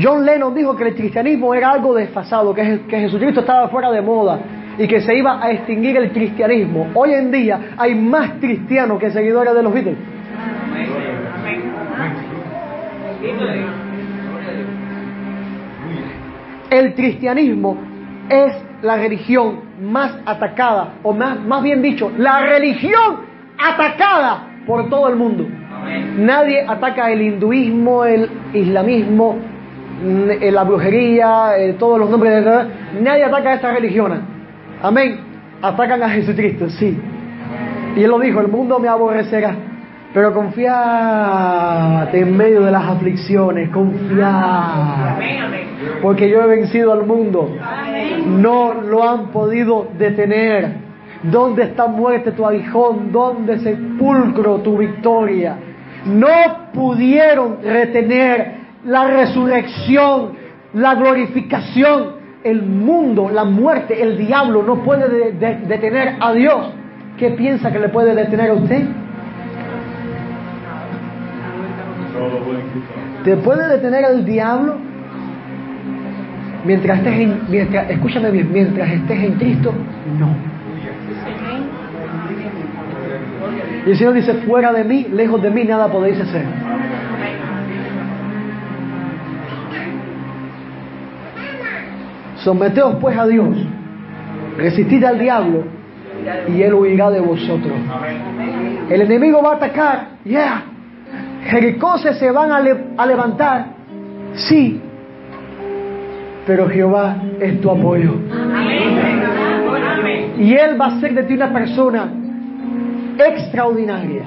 John 0.01 0.25
Lennon 0.25 0.53
dijo 0.53 0.75
que 0.75 0.89
el 0.89 0.95
cristianismo 0.95 1.53
era 1.53 1.71
algo 1.71 1.93
desfasado, 1.95 2.53
que, 2.53 2.63
Je- 2.63 2.85
que 2.87 2.99
Jesucristo 2.99 3.39
estaba 3.41 3.69
fuera 3.69 3.91
de 3.91 4.01
moda 4.01 4.39
y 4.77 4.87
que 4.87 4.99
se 5.01 5.15
iba 5.15 5.41
a 5.41 5.51
extinguir 5.51 5.95
el 5.95 6.11
cristianismo. 6.11 6.89
Hoy 6.95 7.13
en 7.13 7.31
día 7.31 7.59
hay 7.77 7.95
más 7.95 8.31
cristianos 8.41 8.99
que 8.99 9.09
seguidores 9.11 9.53
de 9.55 9.63
los 9.63 9.73
Beatles. 9.73 9.95
El 16.69 16.93
cristianismo 16.95 17.77
es 18.29 18.53
la 18.81 18.97
religión 18.97 19.61
más 19.81 20.15
atacada, 20.25 20.95
o 21.03 21.13
más, 21.13 21.39
más 21.41 21.63
bien 21.63 21.81
dicho, 21.81 22.11
la 22.17 22.41
religión 22.41 23.17
atacada 23.57 24.47
por 24.65 24.89
todo 24.89 25.09
el 25.09 25.15
mundo. 25.15 25.45
Nadie 26.17 26.65
ataca 26.67 27.11
el 27.11 27.21
hinduismo, 27.21 28.05
el 28.05 28.29
islamismo, 28.53 29.37
mm, 30.03 30.51
la 30.51 30.63
brujería, 30.63 31.57
eh, 31.57 31.73
todos 31.73 31.99
los 31.99 32.09
nombres 32.09 32.43
de 32.43 33.01
Nadie 33.01 33.25
ataca 33.25 33.53
estas 33.53 33.75
religiones. 33.75 34.19
Amén. 34.81 35.19
atacan 35.61 36.03
a 36.03 36.09
Jesucristo, 36.09 36.69
sí. 36.69 36.95
Y 37.95 38.03
él 38.03 38.09
lo 38.11 38.19
dijo, 38.19 38.41
el 38.41 38.49
mundo 38.49 38.77
me 38.77 38.87
aborrecerá. 38.87 39.55
Pero 40.13 40.33
confiate 40.33 42.19
en 42.19 42.37
medio 42.37 42.61
de 42.61 42.71
las 42.71 42.85
aflicciones, 42.85 43.69
confiad. 43.69 45.17
Porque 46.05 46.29
yo 46.29 46.39
he 46.43 46.45
vencido 46.45 46.93
al 46.93 47.03
mundo. 47.07 47.49
No 48.27 48.75
lo 48.75 49.09
han 49.09 49.29
podido 49.29 49.87
detener. 49.97 50.75
¿Dónde 51.23 51.63
está 51.63 51.87
muerte 51.87 52.31
tu 52.31 52.45
aguijón? 52.45 53.11
¿Dónde 53.11 53.57
sepulcro 53.57 54.59
tu 54.59 54.77
victoria? 54.77 55.57
No 56.05 56.69
pudieron 56.75 57.57
retener 57.63 58.51
la 58.85 59.07
resurrección, 59.07 60.33
la 60.75 60.93
glorificación. 60.93 62.17
El 62.43 62.61
mundo, 62.61 63.31
la 63.33 63.43
muerte, 63.43 63.99
el 63.99 64.15
diablo 64.15 64.61
no 64.61 64.83
puede 64.83 65.31
detener 65.31 66.17
a 66.19 66.33
Dios. 66.33 66.67
¿Qué 67.17 67.31
piensa 67.31 67.71
que 67.71 67.79
le 67.79 67.89
puede 67.89 68.13
detener 68.13 68.51
a 68.51 68.53
usted? 68.53 68.83
¿Te 73.23 73.37
puede 73.37 73.67
detener 73.69 74.05
el 74.05 74.23
diablo? 74.23 74.93
Mientras 76.65 76.97
estés 76.97 77.19
en, 77.19 77.41
mientras, 77.47 77.89
escúchame 77.91 78.31
bien, 78.31 78.51
mientras 78.51 78.91
estés 78.91 79.23
en 79.23 79.33
Cristo, 79.33 79.71
no. 80.17 80.29
Y 83.85 83.91
el 83.91 83.97
Señor 83.97 84.13
dice, 84.15 84.33
fuera 84.47 84.73
de 84.73 84.83
mí, 84.83 85.05
lejos 85.11 85.41
de 85.43 85.51
mí, 85.51 85.63
nada 85.63 85.87
podéis 85.87 86.19
hacer. 86.19 86.43
Someteos 92.37 92.95
pues 92.95 93.17
a 93.17 93.27
Dios, 93.27 93.55
resistid 94.57 95.03
al 95.03 95.19
diablo 95.19 95.63
y 96.47 96.61
él 96.61 96.73
huirá 96.73 97.11
de 97.11 97.19
vosotros. 97.19 97.73
El 98.89 99.01
enemigo 99.01 99.41
va 99.43 99.53
a 99.53 99.55
atacar, 99.55 100.07
yeah. 100.23 100.63
Jericó 101.45 101.97
se 101.99 102.31
van 102.31 102.51
a 102.51 103.05
levantar, 103.05 103.67
sí, 104.33 104.81
pero 106.45 106.69
Jehová 106.69 107.17
es 107.39 107.59
tu 107.61 107.69
apoyo. 107.69 108.13
Y 110.37 110.53
Él 110.53 110.79
va 110.79 110.85
a 110.87 110.99
ser 110.99 111.13
de 111.13 111.23
ti 111.23 111.33
una 111.33 111.51
persona 111.51 112.09
extraordinaria. 113.17 114.23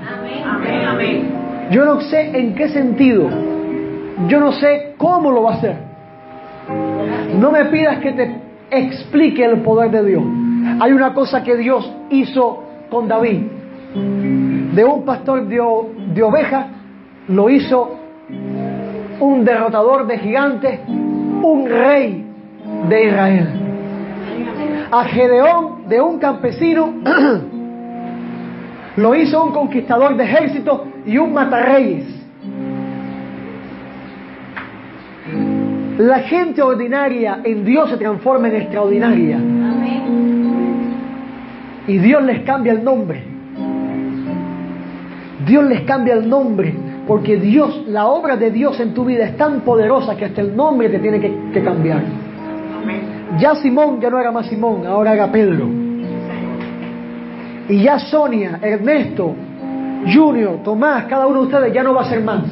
Yo 1.70 1.84
no 1.84 2.00
sé 2.00 2.38
en 2.38 2.54
qué 2.54 2.68
sentido, 2.68 3.28
yo 4.26 4.40
no 4.40 4.52
sé 4.52 4.94
cómo 4.96 5.30
lo 5.30 5.42
va 5.42 5.52
a 5.52 5.54
hacer. 5.54 5.76
No 7.38 7.50
me 7.52 7.66
pidas 7.66 7.98
que 7.98 8.12
te 8.12 8.40
explique 8.70 9.44
el 9.44 9.60
poder 9.60 9.90
de 9.90 10.04
Dios. 10.04 10.24
Hay 10.80 10.92
una 10.92 11.14
cosa 11.14 11.42
que 11.42 11.56
Dios 11.56 11.90
hizo 12.10 12.64
con 12.90 13.06
David. 13.06 13.42
De 14.74 14.84
un 14.84 15.04
pastor 15.04 15.46
de, 15.46 15.62
de 16.14 16.22
ovejas 16.22 16.66
lo 17.28 17.50
hizo 17.50 17.98
un 19.20 19.44
derrotador 19.44 20.06
de 20.06 20.18
gigantes, 20.18 20.80
un 21.42 21.68
rey 21.68 22.24
de 22.88 23.04
Israel. 23.06 23.48
A 24.90 25.04
Gedeón 25.04 25.88
de 25.88 26.00
un 26.00 26.18
campesino 26.18 26.94
lo 28.96 29.14
hizo 29.14 29.44
un 29.44 29.52
conquistador 29.52 30.16
de 30.16 30.24
ejército 30.24 30.86
y 31.06 31.18
un 31.18 31.32
matarreyes. 31.32 32.06
La 35.98 36.20
gente 36.20 36.62
ordinaria 36.62 37.40
en 37.44 37.64
Dios 37.64 37.90
se 37.90 37.96
transforma 37.96 38.48
en 38.48 38.56
extraordinaria. 38.56 39.38
Y 41.88 41.98
Dios 41.98 42.22
les 42.22 42.42
cambia 42.42 42.72
el 42.72 42.84
nombre. 42.84 43.22
Dios 45.46 45.64
les 45.64 45.82
cambia 45.82 46.14
el 46.14 46.28
nombre 46.28 46.87
porque 47.08 47.38
Dios, 47.38 47.84
la 47.88 48.06
obra 48.06 48.36
de 48.36 48.50
Dios 48.50 48.78
en 48.80 48.92
tu 48.92 49.06
vida 49.06 49.24
es 49.24 49.36
tan 49.38 49.62
poderosa 49.62 50.14
que 50.14 50.26
hasta 50.26 50.42
el 50.42 50.54
nombre 50.54 50.90
te 50.90 50.98
tiene 50.98 51.18
que, 51.18 51.62
cambiar. 51.64 52.02
Ya 53.38 53.54
Simón 53.54 53.98
ya 53.98 54.10
no 54.10 54.20
era 54.20 54.30
más 54.30 54.46
Simón, 54.46 54.86
ahora 54.86 55.14
era 55.14 55.32
Pedro. 55.32 55.66
Y 57.70 57.82
ya 57.82 57.98
Sonia, 57.98 58.58
Ernesto, 58.60 59.34
Junior, 60.14 60.62
Tomás, 60.62 61.04
cada 61.04 61.26
uno 61.26 61.40
de 61.40 61.46
ustedes 61.46 61.72
ya 61.72 61.82
no 61.82 61.94
va 61.94 62.02
a 62.02 62.10
ser 62.10 62.22
más. 62.22 62.42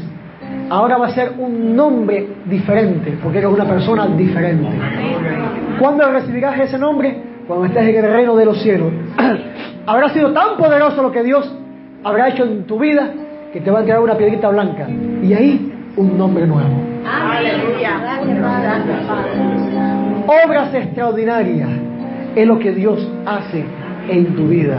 Ahora 0.70 0.96
va 0.96 1.08
a 1.08 1.10
ser 1.10 1.34
un 1.38 1.76
nombre 1.76 2.26
diferente, 2.46 3.18
porque 3.22 3.38
eres 3.38 3.50
una 3.50 3.66
persona 3.66 4.06
diferente. 4.06 4.68
¿Cuándo 5.78 6.10
recibirás 6.10 6.58
ese 6.60 6.78
nombre? 6.78 7.14
Cuando 7.46 7.66
estés 7.66 7.88
en 7.88 8.04
el 8.04 8.10
reino 8.10 8.34
de 8.34 8.46
los 8.46 8.62
cielos. 8.62 8.90
Habrá 9.86 10.08
sido 10.08 10.32
tan 10.32 10.56
poderoso 10.56 11.02
lo 11.02 11.12
que 11.12 11.22
Dios 11.22 11.54
habrá 12.02 12.28
hecho 12.28 12.44
en 12.44 12.64
tu 12.64 12.78
vida 12.78 13.12
que 13.52 13.60
te 13.60 13.70
va 13.70 13.80
a 13.80 13.84
quedar 13.84 14.00
una 14.00 14.16
piedrita 14.16 14.48
blanca. 14.48 14.88
Y 15.22 15.32
ahí 15.34 15.72
un 15.96 16.18
nombre 16.18 16.46
nuevo. 16.46 16.80
Aleluya. 17.06 18.00
Obras 20.44 20.74
extraordinarias 20.74 21.70
es 22.34 22.46
lo 22.46 22.58
que 22.58 22.72
Dios 22.72 23.08
hace 23.24 23.64
en 24.08 24.34
tu 24.34 24.48
vida. 24.48 24.78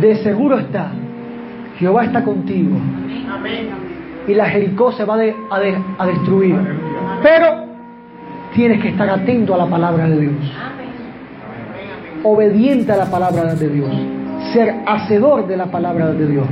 De 0.00 0.16
seguro 0.16 0.58
está, 0.58 0.90
Jehová 1.78 2.04
está 2.04 2.22
contigo. 2.24 2.76
Y 4.26 4.34
la 4.34 4.46
Jericó 4.46 4.92
se 4.92 5.04
va 5.04 5.16
a, 5.16 6.02
a 6.02 6.06
destruir. 6.06 6.56
Pero 7.22 7.64
tienes 8.54 8.80
que 8.80 8.88
estar 8.88 9.08
atento 9.08 9.54
a 9.54 9.58
la 9.58 9.66
palabra 9.66 10.08
de 10.08 10.20
Dios. 10.20 10.34
Obediente 12.22 12.92
a 12.92 12.96
la 12.96 13.10
palabra 13.10 13.54
de 13.54 13.68
Dios. 13.68 13.90
Ser 14.52 14.74
hacedor 14.86 15.46
de 15.46 15.56
la 15.56 15.66
palabra 15.66 16.12
de 16.12 16.26
Dios 16.26 16.46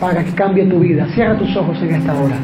para 0.00 0.24
que 0.24 0.32
cambie 0.32 0.64
tu 0.66 0.80
vida. 0.80 1.06
Cierra 1.14 1.38
tus 1.38 1.56
ojos 1.56 1.76
en 1.82 1.94
esta 1.94 2.14
hora. 2.14 2.36